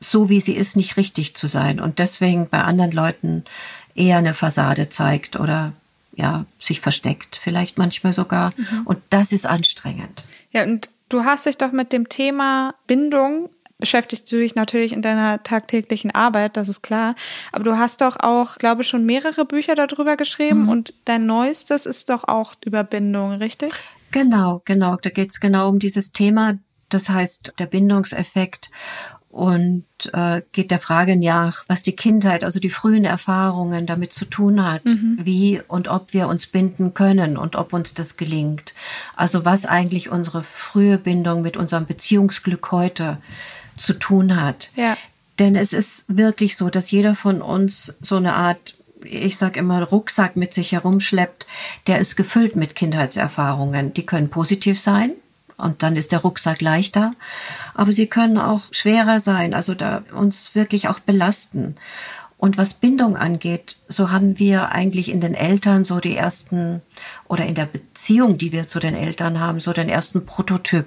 so 0.00 0.28
wie 0.28 0.40
sie 0.40 0.54
ist, 0.54 0.76
nicht 0.76 0.96
richtig 0.96 1.34
zu 1.36 1.46
sein 1.46 1.80
und 1.80 1.98
deswegen 1.98 2.48
bei 2.48 2.62
anderen 2.62 2.92
Leuten 2.92 3.44
eher 3.94 4.18
eine 4.18 4.34
Fassade 4.34 4.88
zeigt 4.88 5.38
oder 5.38 5.72
ja, 6.14 6.44
sich 6.60 6.80
versteckt, 6.80 7.36
vielleicht 7.36 7.78
manchmal 7.78 8.12
sogar. 8.12 8.52
Mhm. 8.56 8.82
Und 8.84 8.98
das 9.10 9.32
ist 9.32 9.46
anstrengend. 9.46 10.24
Ja, 10.50 10.64
und 10.64 10.90
du 11.08 11.24
hast 11.24 11.46
dich 11.46 11.56
doch 11.56 11.72
mit 11.72 11.92
dem 11.92 12.08
Thema 12.08 12.74
Bindung 12.86 13.48
beschäftigst 13.82 14.30
du 14.30 14.36
dich 14.36 14.54
natürlich 14.54 14.92
in 14.92 15.02
deiner 15.02 15.42
tagtäglichen 15.42 16.12
Arbeit, 16.12 16.56
das 16.56 16.68
ist 16.68 16.84
klar. 16.84 17.16
Aber 17.50 17.64
du 17.64 17.76
hast 17.76 18.00
doch 18.00 18.16
auch, 18.20 18.54
glaube 18.54 18.82
ich, 18.82 18.88
schon 18.88 19.04
mehrere 19.04 19.44
Bücher 19.44 19.74
darüber 19.74 20.16
geschrieben 20.16 20.62
mhm. 20.62 20.68
und 20.68 20.94
dein 21.04 21.26
neuestes 21.26 21.84
ist 21.84 22.08
doch 22.08 22.28
auch 22.28 22.54
über 22.64 22.84
Bindung, 22.84 23.32
richtig? 23.32 23.72
Genau, 24.12 24.62
genau. 24.64 24.96
Da 25.02 25.10
geht 25.10 25.30
es 25.30 25.40
genau 25.40 25.68
um 25.68 25.80
dieses 25.80 26.12
Thema. 26.12 26.58
Das 26.90 27.08
heißt, 27.08 27.54
der 27.58 27.66
Bindungseffekt 27.66 28.70
und 29.32 29.84
äh, 30.12 30.42
geht 30.52 30.70
der 30.70 30.78
Frage 30.78 31.16
nach, 31.16 31.64
was 31.66 31.82
die 31.82 31.96
Kindheit, 31.96 32.44
also 32.44 32.60
die 32.60 32.70
frühen 32.70 33.06
Erfahrungen 33.06 33.86
damit 33.86 34.12
zu 34.12 34.26
tun 34.26 34.62
hat, 34.62 34.84
mhm. 34.84 35.18
wie 35.22 35.60
und 35.66 35.88
ob 35.88 36.12
wir 36.12 36.28
uns 36.28 36.46
binden 36.46 36.94
können 36.94 37.36
und 37.36 37.56
ob 37.56 37.72
uns 37.72 37.94
das 37.94 38.16
gelingt. 38.16 38.74
Also 39.16 39.44
was 39.44 39.66
eigentlich 39.66 40.10
unsere 40.10 40.44
frühe 40.44 40.98
Bindung 40.98 41.42
mit 41.42 41.56
unserem 41.56 41.86
Beziehungsglück 41.86 42.70
heute 42.70 43.16
zu 43.76 43.94
tun 43.94 44.40
hat. 44.40 44.70
Ja. 44.76 44.96
Denn 45.38 45.56
es 45.56 45.72
ist 45.72 46.04
wirklich 46.08 46.56
so, 46.56 46.70
dass 46.70 46.90
jeder 46.90 47.14
von 47.14 47.42
uns 47.42 47.98
so 48.00 48.16
eine 48.16 48.34
Art, 48.34 48.76
ich 49.02 49.36
sage 49.36 49.58
immer, 49.58 49.82
Rucksack 49.82 50.36
mit 50.36 50.54
sich 50.54 50.72
herumschleppt, 50.72 51.46
der 51.86 51.98
ist 51.98 52.16
gefüllt 52.16 52.54
mit 52.54 52.74
Kindheitserfahrungen. 52.74 53.94
Die 53.94 54.06
können 54.06 54.28
positiv 54.28 54.80
sein 54.80 55.12
und 55.56 55.82
dann 55.82 55.96
ist 55.96 56.12
der 56.12 56.20
Rucksack 56.20 56.60
leichter, 56.60 57.14
aber 57.74 57.92
sie 57.92 58.06
können 58.06 58.38
auch 58.38 58.62
schwerer 58.72 59.20
sein, 59.20 59.54
also 59.54 59.74
da 59.74 60.02
uns 60.12 60.54
wirklich 60.54 60.88
auch 60.88 60.98
belasten. 60.98 61.76
Und 62.42 62.58
was 62.58 62.74
Bindung 62.74 63.16
angeht, 63.16 63.76
so 63.86 64.10
haben 64.10 64.36
wir 64.40 64.70
eigentlich 64.70 65.12
in 65.12 65.20
den 65.20 65.36
Eltern 65.36 65.84
so 65.84 66.00
die 66.00 66.16
ersten 66.16 66.82
oder 67.28 67.46
in 67.46 67.54
der 67.54 67.66
Beziehung, 67.66 68.36
die 68.36 68.50
wir 68.50 68.66
zu 68.66 68.80
den 68.80 68.96
Eltern 68.96 69.38
haben, 69.38 69.60
so 69.60 69.72
den 69.72 69.88
ersten 69.88 70.26
Prototyp, 70.26 70.86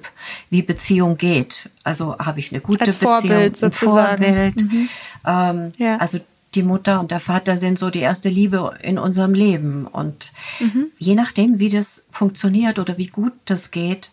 wie 0.50 0.62
Beziehung 0.62 1.16
geht. 1.16 1.70
Also 1.86 2.18
habe 2.18 2.42
ich 2.42 2.52
eine 2.52 2.60
gute 2.60 2.84
Als 2.84 2.96
Beziehung, 2.96 3.22
Vorbild 3.22 3.56
sozusagen. 3.58 4.22
Vorbild. 4.22 4.62
Mhm. 4.64 4.90
Ähm, 5.26 5.72
ja. 5.78 5.96
Also 5.96 6.20
die 6.56 6.64
Mutter 6.64 7.00
und 7.00 7.12
der 7.12 7.22
Vater 7.22 7.56
sind 7.56 7.80
so 7.80 7.90
die 7.90 8.02
erste 8.02 8.28
Liebe 8.28 8.74
in 8.82 9.00
unserem 9.00 9.34
Leben. 9.34 9.88
Und 9.88 10.34
mhm. 10.60 10.88
je 10.98 11.16
nachdem, 11.16 11.60
wie 11.60 11.70
das 11.70 12.08
funktioniert 12.12 12.80
oder 12.80 12.98
wie 12.98 13.08
gut 13.08 13.32
das 13.46 13.72
geht, 13.72 14.12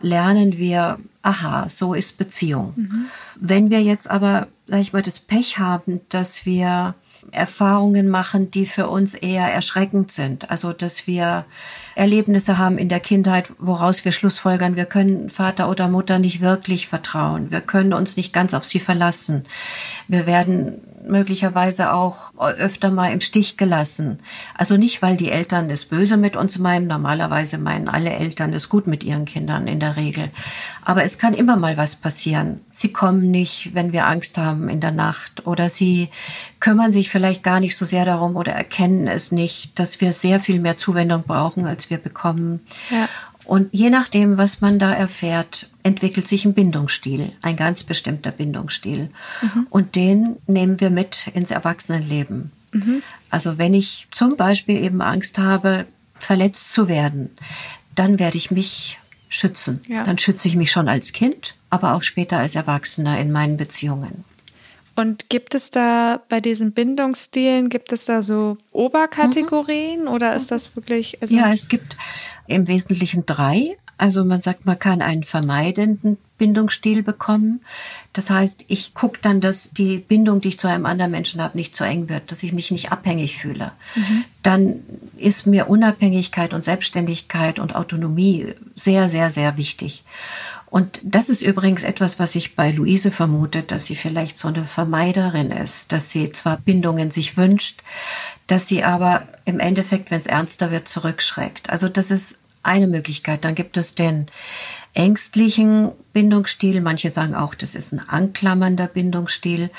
lernen 0.00 0.56
wir, 0.58 0.98
aha, 1.22 1.68
so 1.68 1.94
ist 1.94 2.18
Beziehung. 2.18 2.74
Mhm. 2.76 3.04
Wenn 3.36 3.70
wir 3.70 3.82
jetzt 3.82 4.10
aber, 4.10 4.48
sag 4.66 4.80
ich 4.80 4.92
mal, 4.92 5.02
das 5.02 5.20
Pech 5.20 5.58
haben, 5.58 6.00
dass 6.08 6.46
wir 6.46 6.94
Erfahrungen 7.32 8.08
machen, 8.08 8.50
die 8.50 8.66
für 8.66 8.88
uns 8.88 9.14
eher 9.14 9.52
erschreckend 9.52 10.10
sind. 10.10 10.50
Also, 10.50 10.72
dass 10.72 11.06
wir 11.06 11.44
Erlebnisse 11.94 12.58
haben 12.58 12.78
in 12.78 12.88
der 12.88 13.00
Kindheit, 13.00 13.52
woraus 13.58 14.04
wir 14.04 14.12
schlussfolgern, 14.12 14.76
wir 14.76 14.86
können 14.86 15.28
Vater 15.28 15.68
oder 15.68 15.88
Mutter 15.88 16.18
nicht 16.18 16.40
wirklich 16.40 16.88
vertrauen. 16.88 17.50
Wir 17.50 17.60
können 17.60 17.92
uns 17.92 18.16
nicht 18.16 18.32
ganz 18.32 18.54
auf 18.54 18.64
sie 18.64 18.80
verlassen. 18.80 19.44
Wir 20.08 20.26
werden 20.26 20.80
möglicherweise 21.10 21.92
auch 21.92 22.32
öfter 22.38 22.90
mal 22.90 23.12
im 23.12 23.20
Stich 23.20 23.56
gelassen. 23.56 24.20
Also 24.56 24.76
nicht, 24.76 25.02
weil 25.02 25.16
die 25.16 25.30
Eltern 25.30 25.68
es 25.70 25.84
böse 25.84 26.16
mit 26.16 26.36
uns 26.36 26.58
meinen. 26.58 26.86
Normalerweise 26.86 27.58
meinen 27.58 27.88
alle 27.88 28.10
Eltern 28.10 28.52
es 28.52 28.68
gut 28.68 28.86
mit 28.86 29.04
ihren 29.04 29.24
Kindern 29.24 29.66
in 29.66 29.80
der 29.80 29.96
Regel. 29.96 30.30
Aber 30.84 31.04
es 31.04 31.18
kann 31.18 31.34
immer 31.34 31.56
mal 31.56 31.76
was 31.76 31.96
passieren. 31.96 32.60
Sie 32.72 32.92
kommen 32.92 33.30
nicht, 33.30 33.74
wenn 33.74 33.92
wir 33.92 34.06
Angst 34.06 34.38
haben 34.38 34.68
in 34.68 34.80
der 34.80 34.92
Nacht 34.92 35.46
oder 35.46 35.68
sie 35.68 36.08
kümmern 36.60 36.92
sich 36.92 37.10
vielleicht 37.10 37.42
gar 37.42 37.60
nicht 37.60 37.76
so 37.76 37.84
sehr 37.84 38.04
darum 38.04 38.36
oder 38.36 38.52
erkennen 38.52 39.06
es 39.06 39.32
nicht, 39.32 39.78
dass 39.78 40.00
wir 40.00 40.12
sehr 40.12 40.40
viel 40.40 40.60
mehr 40.60 40.78
Zuwendung 40.78 41.24
brauchen, 41.24 41.66
als 41.66 41.90
wir 41.90 41.98
bekommen. 41.98 42.60
Ja. 42.90 43.08
Und 43.44 43.68
je 43.72 43.90
nachdem, 43.90 44.38
was 44.38 44.60
man 44.60 44.78
da 44.78 44.92
erfährt, 44.92 45.68
entwickelt 45.82 46.28
sich 46.28 46.44
ein 46.44 46.54
Bindungsstil, 46.54 47.32
ein 47.42 47.56
ganz 47.56 47.82
bestimmter 47.82 48.30
Bindungsstil. 48.30 49.10
Mhm. 49.42 49.66
Und 49.70 49.96
den 49.96 50.36
nehmen 50.46 50.80
wir 50.80 50.90
mit 50.90 51.28
ins 51.34 51.50
Erwachsenenleben. 51.50 52.52
Mhm. 52.72 53.02
Also 53.30 53.58
wenn 53.58 53.74
ich 53.74 54.06
zum 54.10 54.36
Beispiel 54.36 54.82
eben 54.82 55.02
Angst 55.02 55.38
habe, 55.38 55.86
verletzt 56.18 56.72
zu 56.72 56.88
werden, 56.88 57.30
dann 57.94 58.18
werde 58.18 58.36
ich 58.36 58.50
mich 58.50 58.98
schützen. 59.28 59.80
Ja. 59.88 60.04
Dann 60.04 60.18
schütze 60.18 60.48
ich 60.48 60.56
mich 60.56 60.70
schon 60.70 60.88
als 60.88 61.12
Kind, 61.12 61.54
aber 61.70 61.94
auch 61.94 62.02
später 62.02 62.38
als 62.38 62.54
Erwachsener 62.54 63.18
in 63.18 63.32
meinen 63.32 63.56
Beziehungen. 63.56 64.24
Und 65.00 65.30
gibt 65.30 65.54
es 65.54 65.70
da 65.70 66.20
bei 66.28 66.42
diesen 66.42 66.72
Bindungsstilen, 66.72 67.70
gibt 67.70 67.90
es 67.90 68.04
da 68.04 68.20
so 68.20 68.58
Oberkategorien 68.70 70.02
mhm. 70.02 70.08
oder 70.08 70.36
ist 70.36 70.50
das 70.50 70.76
wirklich? 70.76 71.22
Also 71.22 71.34
ja, 71.34 71.50
es 71.50 71.70
gibt 71.70 71.96
im 72.46 72.68
Wesentlichen 72.68 73.24
drei. 73.24 73.78
Also 73.96 74.26
man 74.26 74.42
sagt, 74.42 74.66
man 74.66 74.78
kann 74.78 75.00
einen 75.00 75.24
vermeidenden 75.24 76.18
Bindungsstil 76.36 77.02
bekommen. 77.02 77.60
Das 78.12 78.28
heißt, 78.28 78.64
ich 78.68 78.92
gucke 78.92 79.18
dann, 79.22 79.40
dass 79.40 79.70
die 79.70 79.98
Bindung, 79.98 80.42
die 80.42 80.48
ich 80.48 80.58
zu 80.58 80.68
einem 80.68 80.84
anderen 80.84 81.12
Menschen 81.12 81.42
habe, 81.42 81.56
nicht 81.56 81.74
zu 81.74 81.84
eng 81.84 82.10
wird, 82.10 82.30
dass 82.30 82.42
ich 82.42 82.52
mich 82.52 82.70
nicht 82.70 82.92
abhängig 82.92 83.38
fühle. 83.38 83.72
Mhm. 83.94 84.24
Dann 84.42 84.74
ist 85.16 85.46
mir 85.46 85.68
Unabhängigkeit 85.70 86.52
und 86.52 86.62
Selbstständigkeit 86.62 87.58
und 87.58 87.74
Autonomie 87.74 88.54
sehr, 88.76 89.08
sehr, 89.08 89.30
sehr 89.30 89.56
wichtig. 89.56 90.04
Und 90.70 91.00
das 91.02 91.28
ist 91.28 91.42
übrigens 91.42 91.82
etwas, 91.82 92.20
was 92.20 92.36
ich 92.36 92.54
bei 92.54 92.70
Luise 92.70 93.10
vermute, 93.10 93.62
dass 93.62 93.86
sie 93.86 93.96
vielleicht 93.96 94.38
so 94.38 94.48
eine 94.48 94.64
Vermeiderin 94.64 95.50
ist, 95.50 95.92
dass 95.92 96.10
sie 96.10 96.30
zwar 96.30 96.58
Bindungen 96.58 97.10
sich 97.10 97.36
wünscht, 97.36 97.82
dass 98.46 98.68
sie 98.68 98.84
aber 98.84 99.26
im 99.44 99.58
Endeffekt, 99.58 100.10
wenn 100.10 100.20
es 100.20 100.26
ernster 100.26 100.70
wird, 100.70 100.88
zurückschreckt. 100.88 101.70
Also 101.70 101.88
das 101.88 102.12
ist 102.12 102.38
eine 102.62 102.86
Möglichkeit. 102.86 103.44
Dann 103.44 103.56
gibt 103.56 103.76
es 103.76 103.96
den 103.96 104.28
ängstlichen 104.94 105.90
Bindungsstil. 106.12 106.80
Manche 106.80 107.10
sagen 107.10 107.34
auch, 107.34 107.54
das 107.54 107.74
ist 107.74 107.92
ein 107.92 108.08
anklammernder 108.08 108.86
Bindungsstil. 108.86 109.70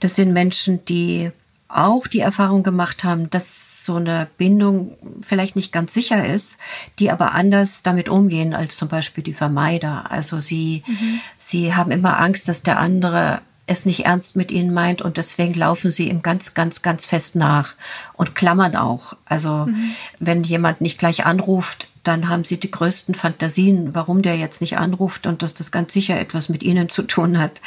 Das 0.00 0.16
sind 0.16 0.32
Menschen, 0.32 0.84
die 0.86 1.30
auch 1.68 2.06
die 2.06 2.20
Erfahrung 2.20 2.62
gemacht 2.62 3.04
haben, 3.04 3.28
dass 3.30 3.84
so 3.84 3.96
eine 3.96 4.26
Bindung 4.38 4.96
vielleicht 5.22 5.56
nicht 5.56 5.72
ganz 5.72 5.94
sicher 5.94 6.26
ist, 6.26 6.58
die 6.98 7.10
aber 7.10 7.32
anders 7.34 7.82
damit 7.82 8.08
umgehen 8.08 8.54
als 8.54 8.76
zum 8.76 8.88
Beispiel 8.88 9.22
die 9.22 9.34
Vermeider. 9.34 10.10
Also 10.10 10.40
sie, 10.40 10.82
mhm. 10.86 11.20
sie 11.36 11.74
haben 11.74 11.90
immer 11.90 12.18
Angst, 12.18 12.48
dass 12.48 12.62
der 12.62 12.78
andere 12.78 13.40
es 13.68 13.86
nicht 13.86 14.06
ernst 14.06 14.34
mit 14.34 14.50
ihnen 14.50 14.72
meint 14.72 15.02
und 15.02 15.16
deswegen 15.16 15.54
laufen 15.54 15.90
sie 15.90 16.08
ihm 16.08 16.22
ganz, 16.22 16.54
ganz, 16.54 16.82
ganz 16.82 17.04
fest 17.04 17.36
nach 17.36 17.74
und 18.14 18.34
klammern 18.34 18.76
auch. 18.76 19.14
Also 19.26 19.66
mhm. 19.66 19.94
wenn 20.18 20.42
jemand 20.42 20.80
nicht 20.80 20.98
gleich 20.98 21.26
anruft, 21.26 21.86
dann 22.02 22.28
haben 22.28 22.44
sie 22.44 22.58
die 22.58 22.70
größten 22.70 23.14
Fantasien, 23.14 23.94
warum 23.94 24.22
der 24.22 24.36
jetzt 24.36 24.62
nicht 24.62 24.78
anruft 24.78 25.26
und 25.26 25.42
dass 25.42 25.54
das 25.54 25.70
ganz 25.70 25.92
sicher 25.92 26.18
etwas 26.18 26.48
mit 26.48 26.62
ihnen 26.62 26.88
zu 26.88 27.02
tun 27.02 27.38
hat. 27.38 27.60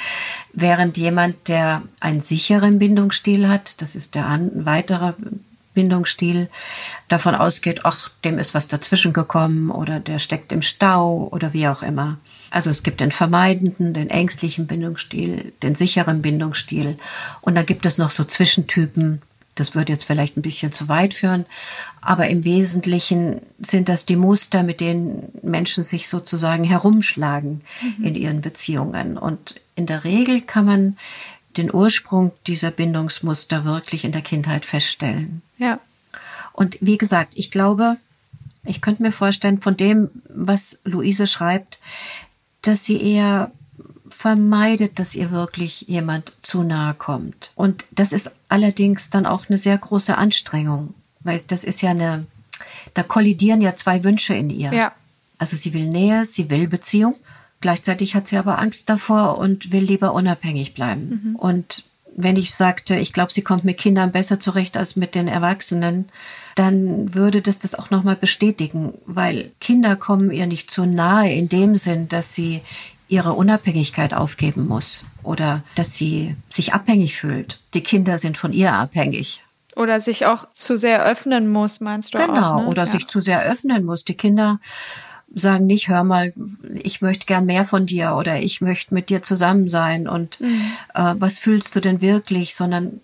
Während 0.53 0.97
jemand, 0.97 1.47
der 1.47 1.83
einen 1.99 2.21
sicheren 2.21 2.79
Bindungsstil 2.79 3.47
hat, 3.47 3.81
das 3.81 3.95
ist 3.95 4.15
der 4.15 4.27
ein 4.27 4.65
weiterer 4.65 5.15
Bindungsstil, 5.75 6.49
davon 7.07 7.35
ausgeht, 7.35 7.81
ach, 7.83 8.09
dem 8.25 8.39
ist 8.39 8.55
was 8.55 8.67
dazwischen 8.67 9.13
gekommen 9.13 9.69
oder 9.69 9.99
der 9.99 10.17
steckt 10.17 10.51
im 10.51 10.63
Stau 10.63 11.29
oder 11.31 11.53
wie 11.53 11.67
auch 11.67 11.83
immer. 11.83 12.17
Also 12.51 12.69
es 12.69 12.83
gibt 12.83 12.99
den 12.99 13.11
vermeidenden, 13.11 13.93
den 13.93 14.09
ängstlichen 14.09 14.67
Bindungsstil, 14.67 15.53
den 15.63 15.75
sicheren 15.75 16.21
Bindungsstil 16.21 16.97
und 17.39 17.55
dann 17.55 17.65
gibt 17.65 17.85
es 17.85 17.97
noch 17.97 18.11
so 18.11 18.23
Zwischentypen. 18.23 19.21
Das 19.55 19.73
würde 19.75 19.93
jetzt 19.93 20.05
vielleicht 20.05 20.37
ein 20.37 20.41
bisschen 20.41 20.71
zu 20.71 20.87
weit 20.87 21.13
führen, 21.13 21.45
aber 22.01 22.27
im 22.27 22.43
Wesentlichen 22.43 23.41
sind 23.59 23.89
das 23.89 24.05
die 24.05 24.15
Muster, 24.15 24.63
mit 24.63 24.79
denen 24.79 25.29
Menschen 25.41 25.83
sich 25.83 26.07
sozusagen 26.07 26.63
herumschlagen 26.63 27.61
mhm. 27.81 28.05
in 28.05 28.15
ihren 28.15 28.41
Beziehungen. 28.41 29.17
Und 29.17 29.59
in 29.75 29.87
der 29.87 30.03
Regel 30.03 30.41
kann 30.41 30.65
man 30.65 30.97
den 31.57 31.73
Ursprung 31.73 32.31
dieser 32.47 32.71
Bindungsmuster 32.71 33.65
wirklich 33.65 34.05
in 34.05 34.11
der 34.11 34.21
Kindheit 34.21 34.65
feststellen. 34.65 35.41
Ja. 35.57 35.79
Und 36.53 36.77
wie 36.81 36.97
gesagt, 36.97 37.33
ich 37.35 37.51
glaube, 37.51 37.97
ich 38.63 38.81
könnte 38.81 39.03
mir 39.03 39.11
vorstellen, 39.11 39.59
von 39.59 39.75
dem, 39.75 40.09
was 40.29 40.79
Luise 40.83 41.27
schreibt, 41.27 41.79
dass 42.61 42.85
sie 42.85 43.01
eher 43.01 43.51
vermeidet, 44.09 44.99
dass 44.99 45.15
ihr 45.15 45.31
wirklich 45.31 45.81
jemand 45.81 46.33
zu 46.41 46.63
nahe 46.63 46.93
kommt. 46.93 47.51
Und 47.55 47.85
das 47.91 48.13
ist 48.13 48.35
allerdings 48.49 49.09
dann 49.09 49.25
auch 49.25 49.49
eine 49.49 49.57
sehr 49.57 49.77
große 49.77 50.17
Anstrengung, 50.17 50.93
weil 51.21 51.41
das 51.47 51.63
ist 51.63 51.81
ja 51.81 51.91
eine, 51.91 52.25
da 52.93 53.03
kollidieren 53.03 53.61
ja 53.61 53.75
zwei 53.75 54.03
Wünsche 54.03 54.35
in 54.35 54.49
ihr. 54.49 54.71
Ja. 54.73 54.91
Also 55.37 55.57
sie 55.57 55.73
will 55.73 55.87
Nähe, 55.87 56.25
sie 56.25 56.49
will 56.49 56.67
Beziehung. 56.67 57.15
Gleichzeitig 57.61 58.15
hat 58.15 58.27
sie 58.27 58.37
aber 58.37 58.59
Angst 58.59 58.89
davor 58.89 59.37
und 59.37 59.71
will 59.71 59.83
lieber 59.83 60.13
unabhängig 60.13 60.73
bleiben. 60.73 61.21
Mhm. 61.23 61.35
Und 61.35 61.83
wenn 62.15 62.35
ich 62.35 62.53
sagte, 62.53 62.97
ich 62.97 63.13
glaube, 63.13 63.31
sie 63.31 63.41
kommt 63.41 63.63
mit 63.63 63.77
Kindern 63.77 64.11
besser 64.11 64.39
zurecht 64.39 64.77
als 64.77 64.95
mit 64.95 65.15
den 65.15 65.27
Erwachsenen, 65.27 66.09
dann 66.55 67.13
würde 67.13 67.41
das 67.41 67.59
das 67.59 67.75
auch 67.75 67.89
nochmal 67.89 68.15
bestätigen, 68.15 68.93
weil 69.05 69.51
Kinder 69.59 69.95
kommen 69.95 70.31
ihr 70.31 70.47
nicht 70.47 70.71
zu 70.71 70.85
nahe 70.85 71.31
in 71.31 71.49
dem 71.49 71.77
Sinn, 71.77 72.07
dass 72.07 72.33
sie 72.33 72.61
ihre 73.07 73.33
Unabhängigkeit 73.33 74.13
aufgeben 74.13 74.67
muss 74.67 75.03
oder 75.21 75.63
dass 75.75 75.93
sie 75.93 76.35
sich 76.49 76.73
abhängig 76.73 77.17
fühlt. 77.17 77.59
Die 77.73 77.81
Kinder 77.81 78.17
sind 78.17 78.37
von 78.37 78.53
ihr 78.53 78.73
abhängig. 78.73 79.43
Oder 79.75 79.99
sich 79.99 80.25
auch 80.25 80.47
zu 80.53 80.77
sehr 80.77 81.03
öffnen 81.03 81.51
muss, 81.51 81.81
meinst 81.81 82.13
du? 82.13 82.17
Genau, 82.17 82.55
auch, 82.55 82.61
ne? 82.61 82.67
oder 82.67 82.85
ja. 82.85 82.89
sich 82.89 83.07
zu 83.07 83.21
sehr 83.21 83.43
öffnen 83.43 83.85
muss. 83.85 84.05
Die 84.05 84.15
Kinder 84.15 84.59
sagen 85.33 85.65
nicht, 85.65 85.87
hör 85.87 86.03
mal, 86.03 86.33
ich 86.83 87.01
möchte 87.01 87.25
gern 87.25 87.45
mehr 87.45 87.65
von 87.65 87.85
dir 87.85 88.15
oder 88.15 88.39
ich 88.39 88.61
möchte 88.61 88.93
mit 88.93 89.09
dir 89.09 89.23
zusammen 89.23 89.69
sein 89.69 90.07
und 90.07 90.39
mhm. 90.41 90.71
äh, 90.93 91.15
was 91.17 91.39
fühlst 91.39 91.75
du 91.75 91.79
denn 91.79 92.01
wirklich, 92.01 92.55
sondern 92.55 92.99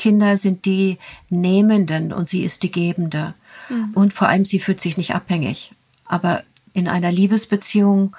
Kinder 0.00 0.38
sind 0.38 0.64
die 0.64 0.96
Nehmenden 1.28 2.12
und 2.12 2.30
sie 2.30 2.42
ist 2.42 2.62
die 2.62 2.72
Gebende. 2.72 3.34
Mhm. 3.68 3.90
Und 3.92 4.14
vor 4.14 4.28
allem, 4.28 4.46
sie 4.46 4.58
fühlt 4.58 4.80
sich 4.80 4.96
nicht 4.96 5.14
abhängig. 5.14 5.72
Aber 6.06 6.42
in 6.72 6.88
einer 6.88 7.12
Liebesbeziehung 7.12 8.16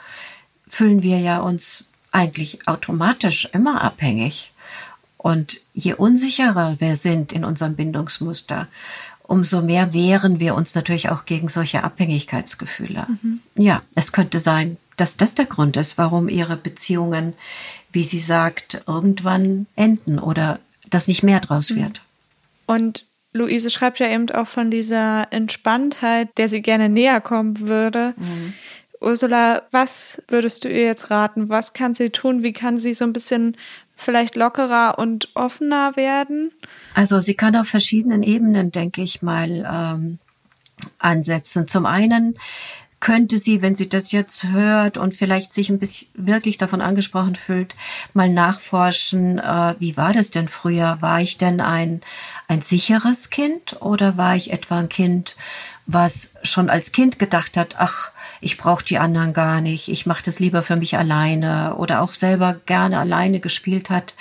fühlen 0.67 1.01
wir 1.01 1.17
ja 1.17 1.39
uns 1.39 1.85
eigentlich 2.11 2.67
automatisch 2.67 3.49
immer 3.51 3.81
abhängig. 3.81 4.51
Und 5.17 5.59
je 5.73 5.93
unsicherer 5.95 6.79
wir 6.79 6.97
sind 6.97 7.33
in 7.33 7.43
unserem 7.43 7.75
Bindungsmuster, 7.75 8.67
umso 9.23 9.61
mehr 9.61 9.91
wehren 9.93 10.39
wir 10.39 10.53
uns 10.53 10.75
natürlich 10.75 11.09
auch 11.09 11.25
gegen 11.25 11.49
solche 11.49 11.83
Abhängigkeitsgefühle. 11.83 13.07
Mhm. 13.07 13.39
Ja, 13.55 13.81
es 13.95 14.11
könnte 14.11 14.39
sein, 14.39 14.77
dass 14.97 15.17
das 15.17 15.33
der 15.33 15.45
Grund 15.45 15.77
ist, 15.77 15.97
warum 15.97 16.29
ihre 16.29 16.57
Beziehungen, 16.57 17.33
wie 17.91 18.03
sie 18.03 18.19
sagt, 18.19 18.83
irgendwann 18.85 19.65
enden 19.75 20.19
oder 20.19 20.59
dass 20.91 21.07
nicht 21.07 21.23
mehr 21.23 21.39
draus 21.39 21.71
mhm. 21.71 21.77
wird. 21.77 22.01
Und 22.67 23.05
Luise 23.33 23.69
schreibt 23.69 23.99
ja 23.99 24.07
eben 24.07 24.29
auch 24.29 24.47
von 24.47 24.69
dieser 24.69 25.27
Entspanntheit, 25.31 26.29
der 26.37 26.49
sie 26.49 26.61
gerne 26.61 26.89
näher 26.89 27.21
kommen 27.21 27.67
würde. 27.67 28.13
Mhm. 28.17 28.53
Ursula, 28.99 29.63
was 29.71 30.21
würdest 30.27 30.63
du 30.63 30.69
ihr 30.69 30.85
jetzt 30.85 31.09
raten? 31.09 31.49
Was 31.49 31.73
kann 31.73 31.95
sie 31.95 32.11
tun? 32.11 32.43
Wie 32.43 32.53
kann 32.53 32.77
sie 32.77 32.93
so 32.93 33.03
ein 33.03 33.13
bisschen 33.13 33.57
vielleicht 33.95 34.35
lockerer 34.35 34.99
und 34.99 35.29
offener 35.33 35.95
werden? 35.95 36.51
Also 36.93 37.19
sie 37.19 37.33
kann 37.33 37.55
auf 37.55 37.67
verschiedenen 37.67 38.21
Ebenen, 38.21 38.71
denke 38.71 39.01
ich 39.01 39.21
mal, 39.23 39.67
ähm, 39.97 40.19
ansetzen. 40.99 41.67
Zum 41.67 41.85
einen 41.85 42.37
könnte 43.01 43.39
sie, 43.39 43.61
wenn 43.61 43.75
sie 43.75 43.89
das 43.89 44.13
jetzt 44.13 44.45
hört 44.45 44.97
und 44.97 45.13
vielleicht 45.13 45.53
sich 45.53 45.69
ein 45.69 45.79
bisschen 45.79 46.07
wirklich 46.13 46.57
davon 46.57 46.79
angesprochen 46.79 47.35
fühlt, 47.35 47.75
mal 48.13 48.29
nachforschen, 48.29 49.39
äh, 49.39 49.75
wie 49.79 49.97
war 49.97 50.13
das 50.13 50.31
denn 50.31 50.47
früher? 50.47 50.97
War 51.01 51.19
ich 51.19 51.37
denn 51.37 51.59
ein, 51.59 52.01
ein 52.47 52.61
sicheres 52.61 53.29
Kind 53.29 53.81
oder 53.81 54.15
war 54.17 54.35
ich 54.35 54.53
etwa 54.53 54.79
ein 54.79 54.87
Kind, 54.87 55.35
was 55.87 56.35
schon 56.43 56.69
als 56.69 56.91
Kind 56.91 57.19
gedacht 57.19 57.57
hat, 57.57 57.75
ach, 57.79 58.11
ich 58.39 58.57
brauche 58.57 58.85
die 58.85 58.99
anderen 58.99 59.33
gar 59.33 59.61
nicht, 59.61 59.89
ich 59.89 60.05
mache 60.05 60.23
das 60.23 60.39
lieber 60.39 60.63
für 60.63 60.75
mich 60.75 60.97
alleine 60.97 61.75
oder 61.75 62.01
auch 62.01 62.13
selber 62.13 62.53
gerne 62.65 62.99
alleine 62.99 63.39
gespielt 63.39 63.89
hat. 63.89 64.13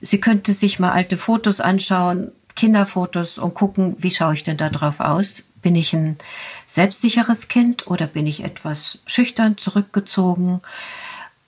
Sie 0.00 0.20
könnte 0.20 0.52
sich 0.52 0.78
mal 0.78 0.92
alte 0.92 1.16
Fotos 1.16 1.60
anschauen, 1.60 2.32
Kinderfotos 2.56 3.38
und 3.38 3.54
gucken, 3.54 3.96
wie 3.98 4.10
schaue 4.10 4.34
ich 4.34 4.42
denn 4.42 4.56
da 4.56 4.68
drauf 4.68 4.98
aus? 4.98 5.52
Bin 5.66 5.74
ich 5.74 5.94
ein 5.94 6.16
selbstsicheres 6.64 7.48
Kind 7.48 7.88
oder 7.88 8.06
bin 8.06 8.28
ich 8.28 8.44
etwas 8.44 9.00
schüchtern, 9.04 9.58
zurückgezogen? 9.58 10.60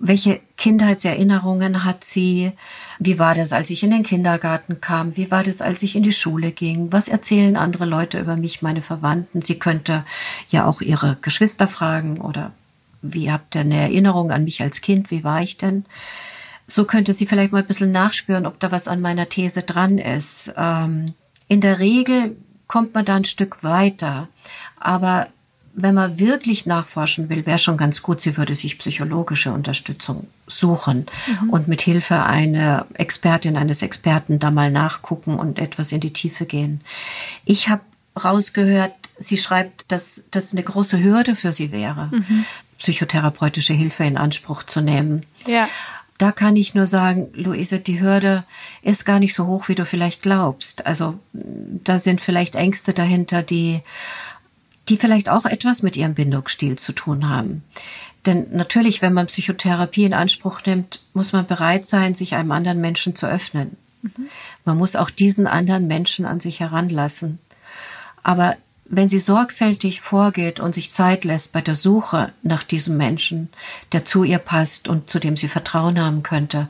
Welche 0.00 0.40
Kindheitserinnerungen 0.56 1.84
hat 1.84 2.02
sie? 2.02 2.50
Wie 2.98 3.20
war 3.20 3.36
das, 3.36 3.52
als 3.52 3.70
ich 3.70 3.84
in 3.84 3.92
den 3.92 4.02
Kindergarten 4.02 4.80
kam? 4.80 5.16
Wie 5.16 5.30
war 5.30 5.44
das, 5.44 5.62
als 5.62 5.84
ich 5.84 5.94
in 5.94 6.02
die 6.02 6.10
Schule 6.10 6.50
ging? 6.50 6.90
Was 6.90 7.06
erzählen 7.06 7.54
andere 7.56 7.84
Leute 7.84 8.18
über 8.18 8.34
mich, 8.34 8.60
meine 8.60 8.82
Verwandten? 8.82 9.42
Sie 9.42 9.60
könnte 9.60 10.04
ja 10.50 10.66
auch 10.66 10.80
ihre 10.80 11.16
Geschwister 11.22 11.68
fragen 11.68 12.20
oder 12.20 12.50
wie 13.02 13.30
habt 13.30 13.54
ihr 13.54 13.60
eine 13.60 13.82
Erinnerung 13.82 14.32
an 14.32 14.42
mich 14.42 14.60
als 14.62 14.80
Kind? 14.80 15.12
Wie 15.12 15.22
war 15.22 15.42
ich 15.42 15.58
denn? 15.58 15.84
So 16.66 16.86
könnte 16.86 17.12
sie 17.12 17.26
vielleicht 17.26 17.52
mal 17.52 17.60
ein 17.60 17.68
bisschen 17.68 17.92
nachspüren, 17.92 18.46
ob 18.46 18.58
da 18.58 18.72
was 18.72 18.88
an 18.88 19.00
meiner 19.00 19.28
These 19.28 19.62
dran 19.62 19.98
ist. 19.98 20.52
Ähm, 20.56 21.14
in 21.46 21.60
der 21.60 21.78
Regel 21.78 22.36
kommt 22.68 22.94
man 22.94 23.04
da 23.04 23.16
ein 23.16 23.24
Stück 23.24 23.64
weiter. 23.64 24.28
Aber 24.78 25.26
wenn 25.80 25.94
man 25.94 26.18
wirklich 26.18 26.66
nachforschen 26.66 27.28
will, 27.28 27.46
wäre 27.46 27.58
schon 27.58 27.76
ganz 27.76 28.02
gut, 28.02 28.20
sie 28.20 28.36
würde 28.36 28.54
sich 28.54 28.78
psychologische 28.78 29.52
Unterstützung 29.52 30.26
suchen 30.46 31.06
mhm. 31.26 31.50
und 31.50 31.68
mit 31.68 31.82
Hilfe 31.82 32.24
einer 32.24 32.86
Expertin, 32.94 33.56
eines 33.56 33.82
Experten 33.82 34.38
da 34.38 34.50
mal 34.50 34.70
nachgucken 34.70 35.38
und 35.38 35.58
etwas 35.58 35.92
in 35.92 36.00
die 36.00 36.12
Tiefe 36.12 36.46
gehen. 36.46 36.80
Ich 37.44 37.68
habe 37.68 37.82
rausgehört, 38.22 38.94
sie 39.18 39.38
schreibt, 39.38 39.84
dass 39.88 40.24
das 40.30 40.52
eine 40.52 40.64
große 40.64 41.02
Hürde 41.02 41.36
für 41.36 41.52
sie 41.52 41.70
wäre, 41.70 42.10
mhm. 42.12 42.44
psychotherapeutische 42.78 43.72
Hilfe 43.72 44.04
in 44.04 44.18
Anspruch 44.18 44.64
zu 44.64 44.80
nehmen. 44.80 45.24
Ja. 45.46 45.68
Da 46.18 46.32
kann 46.32 46.56
ich 46.56 46.74
nur 46.74 46.86
sagen, 46.86 47.28
Luise, 47.32 47.78
die 47.78 48.00
Hürde 48.00 48.44
ist 48.82 49.06
gar 49.06 49.20
nicht 49.20 49.34
so 49.34 49.46
hoch, 49.46 49.68
wie 49.68 49.76
du 49.76 49.86
vielleicht 49.86 50.22
glaubst. 50.22 50.84
Also 50.84 51.18
da 51.32 51.98
sind 52.00 52.20
vielleicht 52.20 52.56
Ängste 52.56 52.92
dahinter, 52.92 53.42
die 53.42 53.82
die 54.88 54.96
vielleicht 54.96 55.28
auch 55.28 55.44
etwas 55.44 55.82
mit 55.82 55.96
ihrem 55.96 56.14
Bindungsstil 56.14 56.76
zu 56.76 56.92
tun 56.92 57.28
haben. 57.28 57.62
Denn 58.26 58.46
natürlich, 58.52 59.00
wenn 59.02 59.12
man 59.12 59.26
Psychotherapie 59.26 60.04
in 60.04 60.14
Anspruch 60.14 60.60
nimmt, 60.66 61.04
muss 61.14 61.32
man 61.32 61.46
bereit 61.46 61.86
sein, 61.86 62.14
sich 62.14 62.34
einem 62.34 62.52
anderen 62.52 62.80
Menschen 62.80 63.14
zu 63.14 63.26
öffnen. 63.26 63.76
Mhm. 64.02 64.28
Man 64.64 64.76
muss 64.76 64.96
auch 64.96 65.10
diesen 65.10 65.46
anderen 65.46 65.86
Menschen 65.86 66.24
an 66.26 66.40
sich 66.40 66.60
heranlassen. 66.60 67.38
Aber 68.22 68.56
wenn 68.88 69.08
sie 69.08 69.20
sorgfältig 69.20 70.00
vorgeht 70.00 70.60
und 70.60 70.74
sich 70.74 70.92
Zeit 70.92 71.24
lässt 71.24 71.52
bei 71.52 71.60
der 71.60 71.76
Suche 71.76 72.32
nach 72.42 72.62
diesem 72.62 72.96
Menschen, 72.96 73.48
der 73.92 74.04
zu 74.04 74.24
ihr 74.24 74.38
passt 74.38 74.88
und 74.88 75.10
zu 75.10 75.18
dem 75.18 75.36
sie 75.36 75.48
Vertrauen 75.48 76.00
haben 76.00 76.22
könnte, 76.22 76.68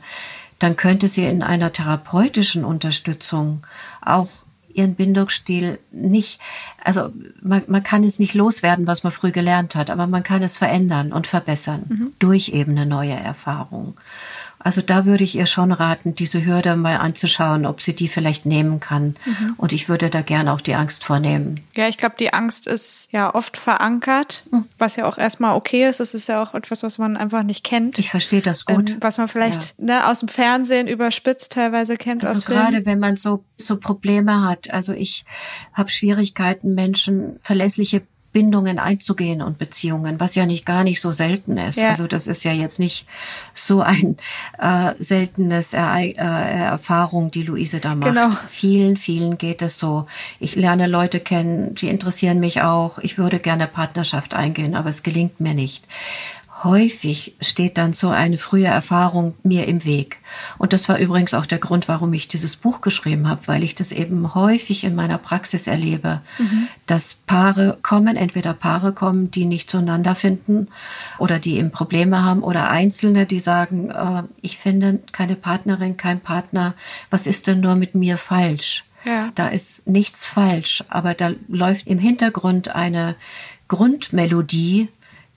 dann 0.59 0.75
könnte 0.75 1.07
sie 1.07 1.25
in 1.25 1.41
einer 1.41 1.71
therapeutischen 1.71 2.65
Unterstützung 2.65 3.65
auch 4.01 4.27
ihren 4.73 4.95
Bindungsstil 4.95 5.79
nicht, 5.91 6.39
also 6.83 7.11
man, 7.41 7.63
man 7.67 7.83
kann 7.83 8.03
es 8.03 8.19
nicht 8.19 8.33
loswerden, 8.33 8.87
was 8.87 9.03
man 9.03 9.13
früh 9.13 9.31
gelernt 9.31 9.75
hat, 9.75 9.89
aber 9.89 10.07
man 10.07 10.23
kann 10.23 10.43
es 10.43 10.57
verändern 10.57 11.11
und 11.11 11.27
verbessern 11.27 11.83
mhm. 11.89 12.13
durch 12.19 12.49
eben 12.49 12.71
eine 12.71 12.85
neue 12.85 13.15
Erfahrung. 13.15 13.95
Also 14.61 14.81
da 14.81 15.05
würde 15.05 15.23
ich 15.23 15.35
ihr 15.35 15.45
schon 15.45 15.71
raten, 15.71 16.15
diese 16.15 16.45
Hürde 16.45 16.75
mal 16.75 16.97
anzuschauen, 16.97 17.65
ob 17.65 17.81
sie 17.81 17.95
die 17.95 18.09
vielleicht 18.09 18.45
nehmen 18.45 18.81
kann. 18.81 19.15
Mhm. 19.25 19.53
Und 19.55 19.71
ich 19.71 19.87
würde 19.87 20.09
da 20.09 20.21
gerne 20.21 20.51
auch 20.53 20.59
die 20.59 20.75
Angst 20.75 21.05
vornehmen. 21.05 21.61
Ja, 21.75 21.87
ich 21.87 21.97
glaube, 21.97 22.15
die 22.19 22.33
Angst 22.33 22.67
ist 22.67 23.07
ja 23.13 23.33
oft 23.33 23.55
verankert, 23.55 24.43
mhm. 24.51 24.65
was 24.77 24.97
ja 24.97 25.05
auch 25.05 25.17
erstmal 25.17 25.55
okay 25.55 25.87
ist. 25.87 26.01
Es 26.01 26.13
ist 26.13 26.27
ja 26.27 26.43
auch 26.43 26.53
etwas, 26.53 26.83
was 26.83 26.97
man 26.97 27.15
einfach 27.15 27.43
nicht 27.43 27.63
kennt. 27.63 27.99
Ich 27.99 28.09
verstehe 28.09 28.41
das 28.41 28.65
gut. 28.65 28.89
Ähm, 28.89 28.97
was 28.99 29.17
man 29.17 29.29
vielleicht 29.29 29.75
ja. 29.77 29.85
ne, 29.85 30.07
aus 30.07 30.19
dem 30.19 30.27
Fernsehen 30.27 30.89
überspitzt 30.89 31.53
teilweise 31.53 31.95
kennt. 31.95 32.25
Also 32.25 32.41
gerade 32.41 32.85
wenn 32.85 32.99
man 32.99 33.15
so, 33.15 33.45
so 33.57 33.77
Probleme 33.77 34.43
hat. 34.43 34.71
Also 34.73 34.91
ich 34.91 35.23
habe 35.73 35.89
Schwierigkeiten, 35.89 36.75
Menschen 36.75 37.39
verlässliche 37.43 38.01
Bindungen 38.31 38.77
einzugehen 38.77 39.41
und 39.41 39.57
Beziehungen, 39.57 40.19
was 40.19 40.35
ja 40.35 40.45
nicht 40.45 40.65
gar 40.65 40.83
nicht 40.83 41.01
so 41.01 41.13
selten 41.13 41.57
ist. 41.57 41.79
Ja. 41.79 41.89
Also 41.89 42.05
das 42.05 42.27
ist 42.27 42.43
ja 42.43 42.51
jetzt 42.51 42.79
nicht 42.79 43.07
so 43.55 43.81
ein 43.81 44.17
äh, 44.59 44.93
seltenes 44.99 45.73
er 45.73 45.97
äh, 45.97 46.13
Erfahrung, 46.13 47.31
die 47.31 47.43
Luise 47.43 47.79
da 47.79 47.95
macht. 47.95 48.13
Genau. 48.13 48.29
Vielen, 48.49 48.97
vielen 48.97 49.37
geht 49.37 49.61
es 49.61 49.79
so. 49.79 50.05
Ich 50.39 50.55
lerne 50.55 50.85
Leute 50.85 51.19
kennen, 51.19 51.73
die 51.73 51.87
interessieren 51.87 52.39
mich 52.39 52.61
auch. 52.61 52.99
Ich 52.99 53.17
würde 53.17 53.39
gerne 53.39 53.65
Partnerschaft 53.65 54.35
eingehen, 54.35 54.75
aber 54.75 54.89
es 54.89 55.01
gelingt 55.01 55.39
mir 55.39 55.55
nicht 55.55 55.85
häufig 56.63 57.35
steht 57.41 57.77
dann 57.77 57.93
so 57.93 58.09
eine 58.09 58.37
frühe 58.37 58.67
Erfahrung 58.67 59.35
mir 59.43 59.67
im 59.67 59.85
Weg. 59.85 60.17
Und 60.57 60.73
das 60.73 60.89
war 60.89 60.97
übrigens 60.97 61.33
auch 61.33 61.45
der 61.45 61.59
Grund, 61.59 61.87
warum 61.87 62.13
ich 62.13 62.27
dieses 62.27 62.55
Buch 62.55 62.81
geschrieben 62.81 63.27
habe, 63.29 63.41
weil 63.47 63.63
ich 63.63 63.75
das 63.75 63.91
eben 63.91 64.35
häufig 64.35 64.83
in 64.83 64.95
meiner 64.95 65.17
Praxis 65.17 65.67
erlebe, 65.67 66.21
mhm. 66.37 66.67
dass 66.85 67.13
Paare 67.13 67.77
kommen, 67.81 68.17
entweder 68.17 68.53
Paare 68.53 68.93
kommen, 68.93 69.31
die 69.31 69.45
nicht 69.45 69.69
zueinander 69.69 70.15
finden 70.15 70.67
oder 71.17 71.39
die 71.39 71.57
eben 71.57 71.71
Probleme 71.71 72.23
haben 72.23 72.43
oder 72.43 72.69
Einzelne, 72.69 73.25
die 73.25 73.39
sagen, 73.39 73.89
äh, 73.89 74.23
ich 74.41 74.57
finde 74.57 74.99
keine 75.11 75.35
Partnerin, 75.35 75.97
kein 75.97 76.19
Partner, 76.19 76.73
was 77.09 77.27
ist 77.27 77.47
denn 77.47 77.61
nur 77.61 77.75
mit 77.75 77.95
mir 77.95 78.17
falsch? 78.17 78.83
Ja. 79.05 79.31
Da 79.35 79.47
ist 79.47 79.87
nichts 79.87 80.25
falsch, 80.25 80.83
aber 80.89 81.13
da 81.13 81.31
läuft 81.47 81.87
im 81.87 81.99
Hintergrund 81.99 82.75
eine 82.75 83.15
Grundmelodie, 83.69 84.89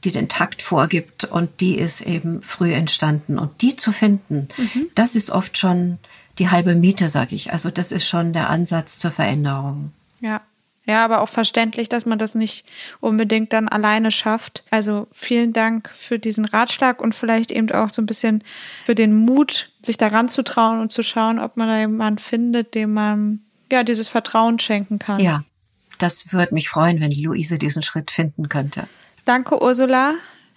die 0.04 0.12
den 0.12 0.28
Takt 0.28 0.62
vorgibt 0.62 1.24
und 1.24 1.60
die 1.60 1.78
ist 1.78 2.00
eben 2.00 2.42
früh 2.42 2.72
entstanden. 2.72 3.38
Und 3.38 3.62
die 3.62 3.76
zu 3.76 3.92
finden, 3.92 4.48
mhm. 4.56 4.88
das 4.94 5.14
ist 5.14 5.30
oft 5.30 5.58
schon 5.58 5.98
die 6.38 6.50
halbe 6.50 6.74
Miete, 6.74 7.08
sag 7.08 7.32
ich. 7.32 7.52
Also 7.52 7.70
das 7.70 7.92
ist 7.92 8.06
schon 8.08 8.32
der 8.32 8.50
Ansatz 8.50 8.98
zur 8.98 9.10
Veränderung. 9.10 9.92
Ja. 10.20 10.40
Ja, 10.84 11.04
aber 11.04 11.20
auch 11.20 11.28
verständlich, 11.28 11.88
dass 11.88 12.06
man 12.06 12.18
das 12.18 12.34
nicht 12.34 12.66
unbedingt 12.98 13.52
dann 13.52 13.68
alleine 13.68 14.10
schafft. 14.10 14.64
Also 14.68 15.06
vielen 15.12 15.52
Dank 15.52 15.88
für 15.94 16.18
diesen 16.18 16.44
Ratschlag 16.44 17.00
und 17.00 17.14
vielleicht 17.14 17.52
eben 17.52 17.70
auch 17.70 17.90
so 17.90 18.02
ein 18.02 18.06
bisschen 18.06 18.42
für 18.84 18.96
den 18.96 19.14
Mut, 19.14 19.70
sich 19.80 19.96
daran 19.96 20.28
zu 20.28 20.42
trauen 20.42 20.80
und 20.80 20.90
zu 20.90 21.04
schauen, 21.04 21.38
ob 21.38 21.56
man 21.56 21.68
da 21.68 21.78
jemanden 21.78 22.18
findet, 22.18 22.74
dem 22.74 22.94
man 22.94 23.42
ja 23.70 23.84
dieses 23.84 24.08
Vertrauen 24.08 24.58
schenken 24.58 24.98
kann. 24.98 25.20
Ja, 25.20 25.44
das 25.98 26.32
würde 26.32 26.52
mich 26.52 26.68
freuen, 26.68 27.00
wenn 27.00 27.12
Luise 27.12 27.60
diesen 27.60 27.84
Schritt 27.84 28.10
finden 28.10 28.48
könnte. 28.48 28.88
Danke, 29.24 29.62
Ursula. 29.62 30.14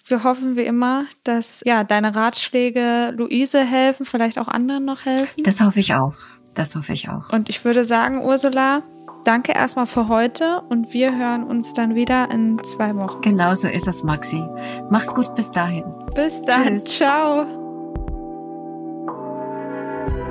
Wir 0.07 0.23
hoffen 0.23 0.55
wie 0.55 0.63
immer, 0.63 1.05
dass 1.23 1.63
ja 1.65 1.83
deine 1.83 2.15
Ratschläge 2.15 3.11
Luise 3.15 3.63
helfen, 3.63 4.05
vielleicht 4.05 4.37
auch 4.37 4.47
anderen 4.47 4.85
noch 4.85 5.05
helfen. 5.05 5.43
Das 5.43 5.61
hoffe 5.61 5.79
ich 5.79 5.95
auch. 5.95 6.13
Das 6.53 6.75
hoffe 6.75 6.93
ich 6.93 7.09
auch. 7.09 7.31
Und 7.33 7.49
ich 7.49 7.65
würde 7.65 7.85
sagen, 7.85 8.23
Ursula, 8.23 8.83
danke 9.25 9.51
erstmal 9.51 9.87
für 9.87 10.07
heute 10.07 10.61
und 10.69 10.93
wir 10.93 11.15
hören 11.17 11.43
uns 11.43 11.73
dann 11.73 11.95
wieder 11.95 12.29
in 12.31 12.63
zwei 12.63 12.95
Wochen. 12.95 13.21
Genau 13.21 13.55
so 13.55 13.67
ist 13.67 13.87
es, 13.87 14.03
Maxi. 14.03 14.43
Mach's 14.89 15.13
gut 15.13 15.33
bis 15.35 15.51
dahin. 15.51 15.85
Bis 16.13 16.41
dann. 16.43 16.77
Tschüss. 16.77 16.97
Ciao. 16.97 17.64